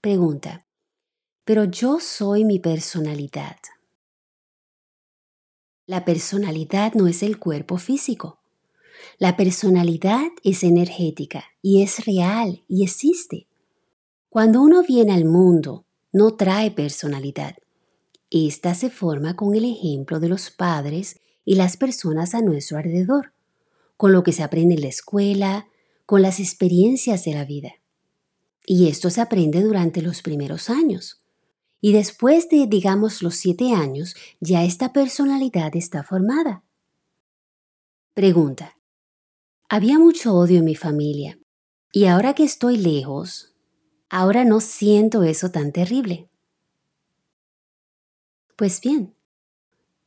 Pregunta, 0.00 0.66
pero 1.44 1.62
yo 1.62 2.00
soy 2.00 2.44
mi 2.44 2.58
personalidad. 2.58 3.58
La 5.86 6.04
personalidad 6.04 6.94
no 6.94 7.06
es 7.06 7.22
el 7.22 7.38
cuerpo 7.38 7.78
físico. 7.78 8.40
La 9.18 9.36
personalidad 9.36 10.30
es 10.42 10.64
energética 10.64 11.44
y 11.60 11.82
es 11.82 12.04
real 12.04 12.64
y 12.66 12.82
existe. 12.82 13.46
Cuando 14.32 14.62
uno 14.62 14.82
viene 14.82 15.12
al 15.12 15.26
mundo, 15.26 15.84
no 16.10 16.36
trae 16.36 16.70
personalidad. 16.70 17.54
Esta 18.30 18.74
se 18.74 18.88
forma 18.88 19.36
con 19.36 19.54
el 19.54 19.66
ejemplo 19.66 20.20
de 20.20 20.30
los 20.30 20.50
padres 20.50 21.20
y 21.44 21.56
las 21.56 21.76
personas 21.76 22.34
a 22.34 22.40
nuestro 22.40 22.78
alrededor, 22.78 23.34
con 23.98 24.10
lo 24.10 24.22
que 24.22 24.32
se 24.32 24.42
aprende 24.42 24.76
en 24.76 24.80
la 24.80 24.88
escuela, 24.88 25.68
con 26.06 26.22
las 26.22 26.40
experiencias 26.40 27.26
de 27.26 27.34
la 27.34 27.44
vida. 27.44 27.74
Y 28.64 28.88
esto 28.88 29.10
se 29.10 29.20
aprende 29.20 29.60
durante 29.60 30.00
los 30.00 30.22
primeros 30.22 30.70
años. 30.70 31.22
Y 31.82 31.92
después 31.92 32.48
de, 32.48 32.66
digamos, 32.66 33.20
los 33.20 33.34
siete 33.34 33.72
años, 33.74 34.14
ya 34.40 34.64
esta 34.64 34.94
personalidad 34.94 35.76
está 35.76 36.04
formada. 36.04 36.64
Pregunta. 38.14 38.78
Había 39.68 39.98
mucho 39.98 40.32
odio 40.34 40.60
en 40.60 40.64
mi 40.64 40.74
familia. 40.74 41.38
Y 41.92 42.06
ahora 42.06 42.32
que 42.32 42.44
estoy 42.44 42.78
lejos, 42.78 43.51
Ahora 44.14 44.44
no 44.44 44.60
siento 44.60 45.22
eso 45.22 45.50
tan 45.50 45.72
terrible. 45.72 46.28
Pues 48.56 48.78
bien, 48.82 49.14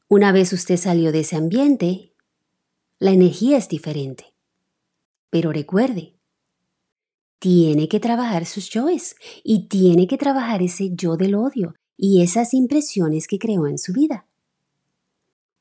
una 0.07 0.31
vez 0.31 0.53
usted 0.53 0.77
salió 0.77 1.11
de 1.11 1.21
ese 1.21 1.35
ambiente, 1.35 2.13
la 2.99 3.09
energía 3.09 3.57
es 3.57 3.67
diferente. 3.67 4.35
Pero 5.31 5.51
recuerde, 5.51 6.19
tiene 7.39 7.89
que 7.89 7.99
trabajar 7.99 8.45
sus 8.45 8.69
yoes 8.69 9.15
y 9.43 9.69
tiene 9.69 10.05
que 10.05 10.19
trabajar 10.19 10.61
ese 10.61 10.91
yo 10.93 11.17
del 11.17 11.33
odio 11.33 11.73
y 11.97 12.21
esas 12.21 12.53
impresiones 12.53 13.27
que 13.27 13.39
creó 13.39 13.65
en 13.65 13.79
su 13.79 13.91
vida. 13.91 14.27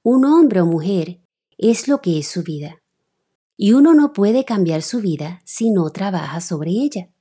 Un 0.03 0.27
hombre 0.27 0.61
o 0.61 0.67
mujer 0.67 1.19
es 1.57 1.89
lo 1.89 2.03
que 2.03 2.19
es 2.19 2.27
su 2.27 2.43
vida 2.43 2.83
y 3.57 3.73
uno 3.73 3.95
no 3.95 4.13
puede 4.13 4.45
cambiar 4.45 4.83
su 4.83 5.01
vida 5.01 5.41
si 5.47 5.71
no 5.71 5.89
trabaja 5.89 6.43
sobre 6.43 6.73
ella 6.73 7.14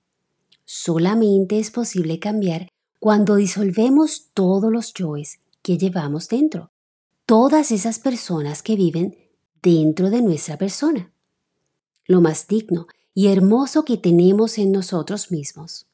solamente 0.65 1.59
es 1.59 1.71
posible 1.71 2.19
cambiar 2.19 2.69
cuando 2.99 3.35
disolvemos 3.35 4.29
todos 4.33 4.71
los 4.71 4.93
yoes 4.93 5.39
que 5.61 5.77
llevamos 5.77 6.29
dentro, 6.29 6.71
todas 7.25 7.71
esas 7.71 7.99
personas 7.99 8.63
que 8.63 8.75
viven 8.75 9.17
dentro 9.61 10.09
de 10.09 10.21
nuestra 10.21 10.57
persona. 10.57 11.11
Lo 12.05 12.21
más 12.21 12.47
digno 12.47 12.87
y 13.13 13.27
hermoso 13.27 13.85
que 13.85 13.97
tenemos 13.97 14.57
en 14.57 14.71
nosotros 14.71 15.31
mismos 15.31 15.87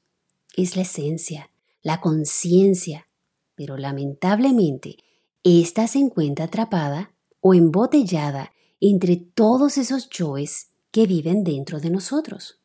es 0.56 0.76
la 0.76 0.82
esencia, 0.82 1.50
la 1.82 2.02
conciencia, 2.02 3.08
pero 3.56 3.78
lamentablemente 3.78 4.98
ésta 5.44 5.88
se 5.88 6.00
encuentra 6.00 6.46
atrapada 6.46 7.14
o 7.42 7.54
embotellada 7.54 8.52
entre 8.80 9.18
todos 9.18 9.78
esos 9.78 10.10
yoes 10.10 10.70
que 10.92 11.06
viven 11.06 11.44
dentro 11.44 11.80
de 11.80 11.90
nosotros. 11.90 12.60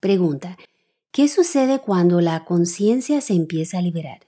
Pregunta, 0.00 0.56
¿Qué 1.12 1.28
sucede 1.28 1.78
cuando 1.78 2.22
la 2.22 2.46
conciencia 2.46 3.20
se 3.20 3.34
empieza 3.34 3.76
a 3.76 3.82
liberar? 3.82 4.26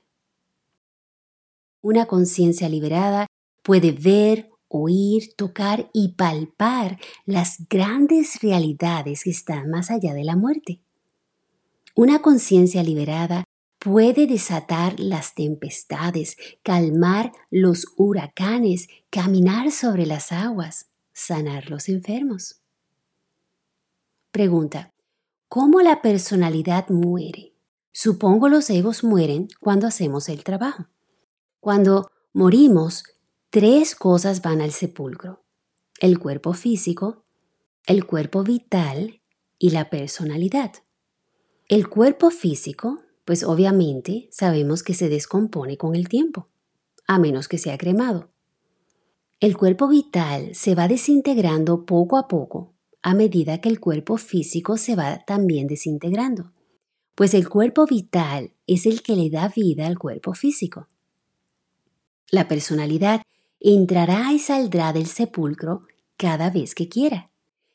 Una 1.81 2.05
conciencia 2.05 2.69
liberada 2.69 3.27
puede 3.63 3.93
ver, 3.93 4.51
oír, 4.69 5.35
tocar 5.35 5.89
y 5.95 6.13
palpar 6.13 7.01
las 7.25 7.67
grandes 7.71 8.43
realidades 8.43 9.25
que 9.25 9.31
están 9.31 9.71
más 9.71 9.91
allá 9.91 10.13
de 10.13 10.25
la 10.25 10.37
muerte. 10.37 10.83
Una 11.95 12.21
conciencia 12.21 12.83
liberada 12.83 13.45
puede 13.79 14.27
desatar 14.27 15.01
las 15.01 15.35
tempestades, 15.35 16.37
calmar 16.63 17.33
los 17.51 17.87
huracanes, 17.97 18.89
caminar 19.09 19.71
sobre 19.71 20.05
las 20.05 20.33
aguas, 20.33 20.91
sanar 21.15 21.71
los 21.71 21.89
enfermos. 21.89 22.61
Pregunta, 24.31 24.94
¿Cómo 25.55 25.83
la 25.83 26.03
personalidad 26.03 26.89
muere? 26.89 27.55
Supongo 27.93 28.49
los 28.49 28.69
egos 28.71 29.05
mueren 29.05 29.47
cuando 29.61 29.87
hacemos 29.87 30.29
el 30.29 30.43
trabajo. 30.43 30.87
Cuando 31.61 32.11
morimos, 32.33 33.05
tres 33.51 33.95
cosas 33.95 34.43
van 34.43 34.61
al 34.61 34.73
sepulcro. 34.73 35.45
El 36.01 36.19
cuerpo 36.19 36.55
físico, 36.55 37.25
el 37.87 38.05
cuerpo 38.05 38.43
vital 38.43 39.23
y 39.57 39.71
la 39.71 39.91
personalidad. 39.91 40.73
El 41.69 41.89
cuerpo 41.89 42.31
físico, 42.33 43.05
pues 43.25 43.45
obviamente 43.45 44.29
sabemos 44.33 44.83
que 44.83 44.95
se 44.95 45.09
descompone 45.09 45.77
con 45.77 45.95
el 45.95 46.09
tiempo, 46.09 46.49
a 47.07 47.21
menos 47.21 47.47
que 47.47 47.59
sea 47.59 47.79
cremado. 47.79 48.33
El 49.39 49.57
cuerpo 49.57 49.87
vital 49.87 50.53
se 50.57 50.75
va 50.75 50.89
desintegrando 50.89 51.87
poco 51.87 52.19
a 52.19 52.27
poco 52.27 52.74
a 53.07 53.13
medida 53.13 53.61
que 53.61 53.69
el 53.69 53.81
cuerpo 53.81 54.17
físico 54.17 54.79
se 54.79 54.97
va 54.97 55.23
también 55.27 55.67
desintegrando, 55.67 56.53
pues 57.15 57.35
el 57.35 57.51
cuerpo 57.51 57.85
vital 57.85 58.55
es 58.67 58.87
el 58.87 59.03
que 59.03 59.15
le 59.15 59.29
da 59.29 59.53
vida 59.55 59.87
al 59.87 59.99
cuerpo 59.99 60.33
físico. 60.33 60.89
La 62.31 62.49
personalidad 62.49 63.21
entrará 63.61 64.33
y 64.33 64.39
saldrá 64.39 64.95
del 64.95 65.07
sepulcro 65.07 65.83
cada 66.17 66.49
vez 66.49 66.75
que 66.75 66.89
quiera, 66.89 67.31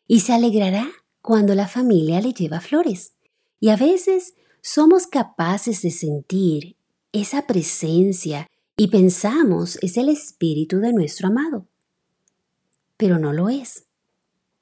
y 0.07 0.21
se 0.21 0.33
alegrará 0.33 0.89
cuando 1.21 1.53
la 1.53 1.67
familia 1.67 2.21
le 2.21 2.33
lleva 2.33 2.59
flores. 2.59 3.13
Y 3.59 3.69
a 3.69 3.75
veces 3.75 4.33
somos 4.63 5.05
capaces 5.05 5.83
de 5.83 5.91
sentir 5.91 6.75
esa 7.11 7.45
presencia 7.45 8.47
y 8.75 8.87
pensamos 8.87 9.77
es 9.83 9.95
el 9.97 10.09
espíritu 10.09 10.79
de 10.79 10.91
nuestro 10.91 11.27
amado. 11.27 11.67
Pero 12.97 13.19
no 13.19 13.31
lo 13.31 13.49
es 13.49 13.85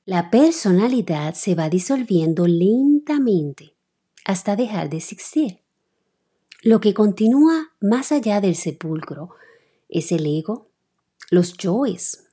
la 0.07 0.31
personalidad 0.31 1.33
se 1.33 1.53
va 1.53 1.67
disolviendo 1.67 2.47
lentamente 2.47 3.75
hasta 4.23 4.55
dejar 4.55 4.89
de 4.89 4.97
existir. 4.97 5.59
Lo 6.63 6.79
que 6.79 6.93
continúa 6.93 7.73
más 7.81 8.13
allá 8.13 8.39
del 8.39 8.55
sepulcro 8.55 9.31
es 9.89 10.13
el 10.13 10.25
ego, 10.25 10.69
los 11.29 11.57
yoes. 11.57 12.25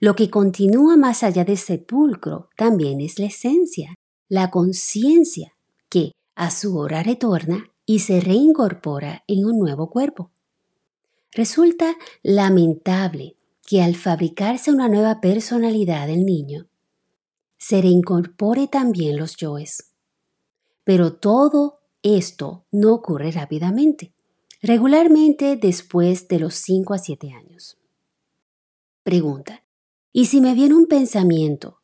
Lo 0.00 0.16
que 0.16 0.30
continúa 0.30 0.96
más 0.96 1.22
allá 1.22 1.44
del 1.44 1.58
sepulcro 1.58 2.48
también 2.56 3.02
es 3.02 3.18
la 3.18 3.26
esencia, 3.26 3.94
la 4.30 4.50
conciencia, 4.50 5.54
que 5.90 6.12
a 6.34 6.50
su 6.50 6.78
hora 6.78 7.02
retorna 7.02 7.70
y 7.84 7.98
se 7.98 8.20
reincorpora 8.20 9.22
en 9.26 9.44
un 9.44 9.58
nuevo 9.58 9.90
cuerpo. 9.90 10.30
Resulta 11.32 11.94
lamentable 12.22 13.36
que 13.68 13.82
al 13.82 13.96
fabricarse 13.96 14.72
una 14.72 14.88
nueva 14.88 15.20
personalidad 15.20 16.06
del 16.06 16.24
niño, 16.24 16.70
se 17.58 17.82
reincorpore 17.82 18.66
también 18.66 19.18
los 19.18 19.36
yoes. 19.36 19.92
Pero 20.84 21.12
todo 21.12 21.80
esto 22.02 22.64
no 22.72 22.94
ocurre 22.94 23.30
rápidamente, 23.30 24.14
regularmente 24.62 25.56
después 25.56 26.28
de 26.28 26.38
los 26.38 26.54
5 26.54 26.94
a 26.94 26.98
7 26.98 27.30
años. 27.32 27.76
Pregunta, 29.02 29.62
¿y 30.14 30.24
si 30.24 30.40
me 30.40 30.54
viene 30.54 30.74
un 30.74 30.86
pensamiento, 30.86 31.82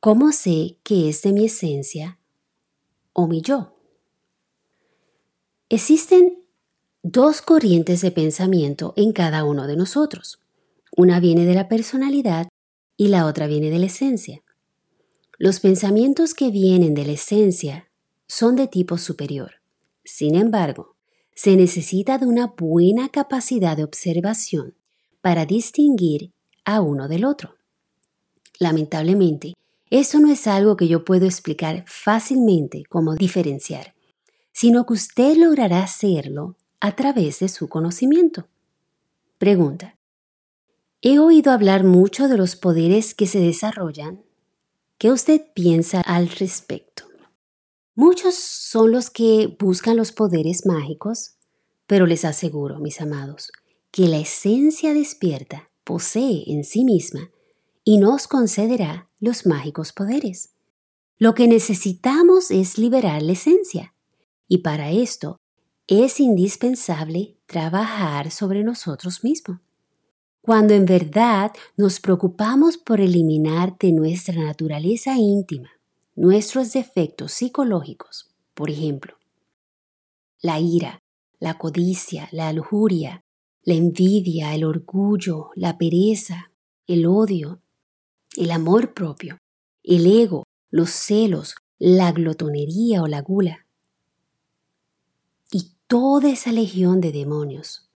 cómo 0.00 0.32
sé 0.32 0.78
que 0.84 1.10
es 1.10 1.20
de 1.20 1.34
mi 1.34 1.44
esencia 1.44 2.18
o 3.12 3.26
mi 3.26 3.42
yo? 3.42 3.76
Existen 5.68 6.46
dos 7.02 7.42
corrientes 7.42 8.00
de 8.00 8.10
pensamiento 8.10 8.94
en 8.96 9.12
cada 9.12 9.44
uno 9.44 9.66
de 9.66 9.76
nosotros. 9.76 10.40
Una 10.98 11.20
viene 11.20 11.44
de 11.44 11.54
la 11.54 11.68
personalidad 11.68 12.48
y 12.96 13.08
la 13.08 13.26
otra 13.26 13.46
viene 13.46 13.68
de 13.68 13.78
la 13.78 13.84
esencia. 13.84 14.42
Los 15.38 15.60
pensamientos 15.60 16.32
que 16.32 16.50
vienen 16.50 16.94
de 16.94 17.04
la 17.04 17.12
esencia 17.12 17.90
son 18.26 18.56
de 18.56 18.66
tipo 18.66 18.96
superior. 18.96 19.56
Sin 20.04 20.34
embargo, 20.34 20.96
se 21.34 21.54
necesita 21.54 22.16
de 22.16 22.24
una 22.24 22.46
buena 22.46 23.10
capacidad 23.10 23.76
de 23.76 23.84
observación 23.84 24.74
para 25.20 25.44
distinguir 25.44 26.32
a 26.64 26.80
uno 26.80 27.08
del 27.08 27.26
otro. 27.26 27.56
Lamentablemente, 28.58 29.52
eso 29.90 30.18
no 30.18 30.32
es 30.32 30.46
algo 30.46 30.78
que 30.78 30.88
yo 30.88 31.04
puedo 31.04 31.26
explicar 31.26 31.84
fácilmente 31.86 32.84
como 32.88 33.16
diferenciar, 33.16 33.94
sino 34.52 34.86
que 34.86 34.94
usted 34.94 35.36
logrará 35.36 35.82
hacerlo 35.82 36.56
a 36.80 36.96
través 36.96 37.40
de 37.40 37.48
su 37.48 37.68
conocimiento. 37.68 38.48
Pregunta. 39.36 39.95
He 41.02 41.18
oído 41.18 41.52
hablar 41.52 41.84
mucho 41.84 42.26
de 42.28 42.36
los 42.36 42.56
poderes 42.56 43.14
que 43.14 43.26
se 43.26 43.38
desarrollan. 43.38 44.24
¿Qué 44.98 45.12
usted 45.12 45.42
piensa 45.54 46.00
al 46.00 46.28
respecto? 46.28 47.04
Muchos 47.94 48.34
son 48.34 48.92
los 48.92 49.08
que 49.08 49.56
buscan 49.58 49.96
los 49.96 50.12
poderes 50.12 50.66
mágicos, 50.66 51.36
pero 51.86 52.06
les 52.06 52.24
aseguro, 52.24 52.78
mis 52.78 53.00
amados, 53.00 53.50
que 53.90 54.06
la 54.06 54.18
esencia 54.18 54.92
despierta 54.92 55.70
posee 55.84 56.44
en 56.46 56.64
sí 56.64 56.84
misma 56.84 57.30
y 57.84 57.98
nos 57.98 58.26
concederá 58.26 59.08
los 59.18 59.46
mágicos 59.46 59.92
poderes. 59.92 60.50
Lo 61.18 61.34
que 61.34 61.48
necesitamos 61.48 62.50
es 62.50 62.76
liberar 62.76 63.22
la 63.22 63.32
esencia, 63.32 63.94
y 64.48 64.58
para 64.58 64.90
esto 64.90 65.40
es 65.86 66.20
indispensable 66.20 67.38
trabajar 67.46 68.30
sobre 68.30 68.62
nosotros 68.62 69.24
mismos. 69.24 69.60
Cuando 70.46 70.74
en 70.74 70.86
verdad 70.86 71.52
nos 71.76 71.98
preocupamos 71.98 72.78
por 72.78 73.00
eliminar 73.00 73.76
de 73.78 73.90
nuestra 73.90 74.40
naturaleza 74.42 75.16
íntima 75.16 75.70
nuestros 76.14 76.72
defectos 76.72 77.32
psicológicos, 77.32 78.30
por 78.54 78.70
ejemplo, 78.70 79.18
la 80.40 80.60
ira, 80.60 81.02
la 81.40 81.58
codicia, 81.58 82.28
la 82.30 82.52
lujuria, 82.52 83.24
la 83.64 83.74
envidia, 83.74 84.54
el 84.54 84.64
orgullo, 84.64 85.50
la 85.56 85.76
pereza, 85.76 86.52
el 86.86 87.06
odio, 87.06 87.60
el 88.36 88.52
amor 88.52 88.94
propio, 88.94 89.38
el 89.82 90.06
ego, 90.06 90.44
los 90.70 90.90
celos, 90.90 91.56
la 91.78 92.12
glotonería 92.12 93.02
o 93.02 93.08
la 93.08 93.20
gula, 93.20 93.66
toda 95.86 96.30
esa 96.30 96.52
legión 96.52 97.00
de 97.00 97.12
demonios. 97.12 97.88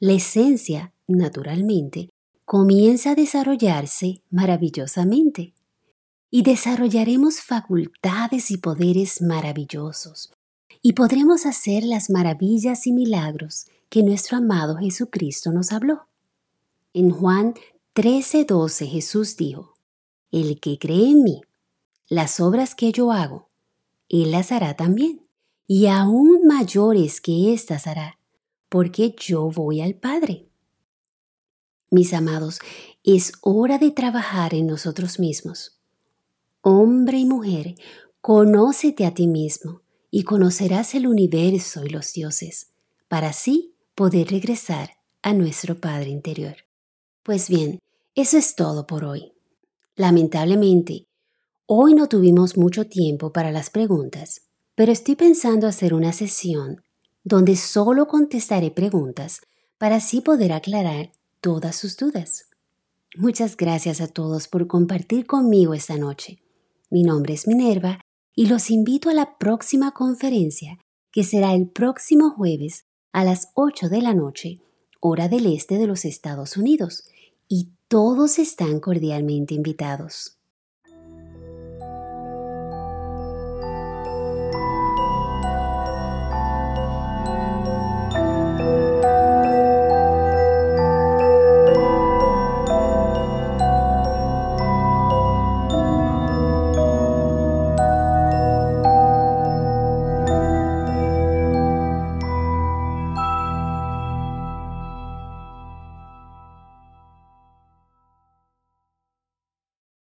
La 0.00 0.12
esencia, 0.12 0.92
naturalmente, 1.08 2.10
comienza 2.44 3.10
a 3.10 3.14
desarrollarse 3.14 4.22
maravillosamente 4.30 5.54
y 6.30 6.42
desarrollaremos 6.42 7.40
facultades 7.40 8.50
y 8.50 8.58
poderes 8.58 9.22
maravillosos 9.22 10.30
y 10.82 10.92
podremos 10.92 11.46
hacer 11.46 11.82
las 11.82 12.10
maravillas 12.10 12.86
y 12.86 12.92
milagros 12.92 13.66
que 13.88 14.02
nuestro 14.02 14.36
amado 14.36 14.76
Jesucristo 14.76 15.50
nos 15.50 15.72
habló. 15.72 16.06
En 16.92 17.10
Juan 17.10 17.54
13:12 17.94 18.86
Jesús 18.86 19.36
dijo, 19.36 19.74
El 20.30 20.60
que 20.60 20.78
cree 20.78 21.10
en 21.10 21.22
mí, 21.22 21.40
las 22.08 22.40
obras 22.40 22.74
que 22.74 22.92
yo 22.92 23.12
hago, 23.12 23.48
él 24.08 24.30
las 24.30 24.52
hará 24.52 24.74
también 24.74 25.22
y 25.66 25.86
aún 25.86 26.46
mayores 26.46 27.20
que 27.20 27.52
éstas 27.52 27.86
hará, 27.86 28.18
porque 28.68 29.14
yo 29.18 29.50
voy 29.50 29.80
al 29.80 29.94
Padre. 29.94 30.47
Mis 31.90 32.12
amados, 32.12 32.58
es 33.02 33.32
hora 33.40 33.78
de 33.78 33.90
trabajar 33.90 34.52
en 34.52 34.66
nosotros 34.66 35.18
mismos. 35.18 35.78
Hombre 36.60 37.18
y 37.18 37.24
mujer, 37.24 37.76
conócete 38.20 39.06
a 39.06 39.14
ti 39.14 39.26
mismo 39.26 39.80
y 40.10 40.24
conocerás 40.24 40.94
el 40.94 41.06
universo 41.06 41.86
y 41.86 41.88
los 41.88 42.12
dioses, 42.12 42.72
para 43.08 43.28
así 43.28 43.74
poder 43.94 44.28
regresar 44.28 44.90
a 45.22 45.32
nuestro 45.32 45.80
Padre 45.80 46.10
interior. 46.10 46.56
Pues 47.22 47.48
bien, 47.48 47.78
eso 48.14 48.36
es 48.36 48.54
todo 48.54 48.86
por 48.86 49.04
hoy. 49.04 49.32
Lamentablemente, 49.96 51.06
hoy 51.66 51.94
no 51.94 52.06
tuvimos 52.06 52.58
mucho 52.58 52.86
tiempo 52.86 53.32
para 53.32 53.50
las 53.50 53.70
preguntas, 53.70 54.42
pero 54.74 54.92
estoy 54.92 55.16
pensando 55.16 55.66
hacer 55.66 55.94
una 55.94 56.12
sesión 56.12 56.82
donde 57.24 57.56
solo 57.56 58.06
contestaré 58.08 58.70
preguntas 58.70 59.40
para 59.78 59.96
así 59.96 60.20
poder 60.20 60.52
aclarar 60.52 61.12
todas 61.40 61.76
sus 61.76 61.96
dudas. 61.96 62.46
Muchas 63.16 63.56
gracias 63.56 64.00
a 64.00 64.08
todos 64.08 64.48
por 64.48 64.66
compartir 64.66 65.26
conmigo 65.26 65.74
esta 65.74 65.96
noche. 65.96 66.42
Mi 66.90 67.02
nombre 67.02 67.34
es 67.34 67.46
Minerva 67.46 68.00
y 68.34 68.46
los 68.46 68.70
invito 68.70 69.10
a 69.10 69.14
la 69.14 69.38
próxima 69.38 69.92
conferencia 69.92 70.78
que 71.10 71.24
será 71.24 71.54
el 71.54 71.68
próximo 71.68 72.30
jueves 72.30 72.84
a 73.12 73.24
las 73.24 73.48
8 73.54 73.88
de 73.88 74.02
la 74.02 74.14
noche, 74.14 74.60
hora 75.00 75.28
del 75.28 75.46
este 75.46 75.78
de 75.78 75.86
los 75.86 76.04
Estados 76.04 76.56
Unidos, 76.56 77.04
y 77.48 77.70
todos 77.88 78.38
están 78.38 78.80
cordialmente 78.80 79.54
invitados. 79.54 80.37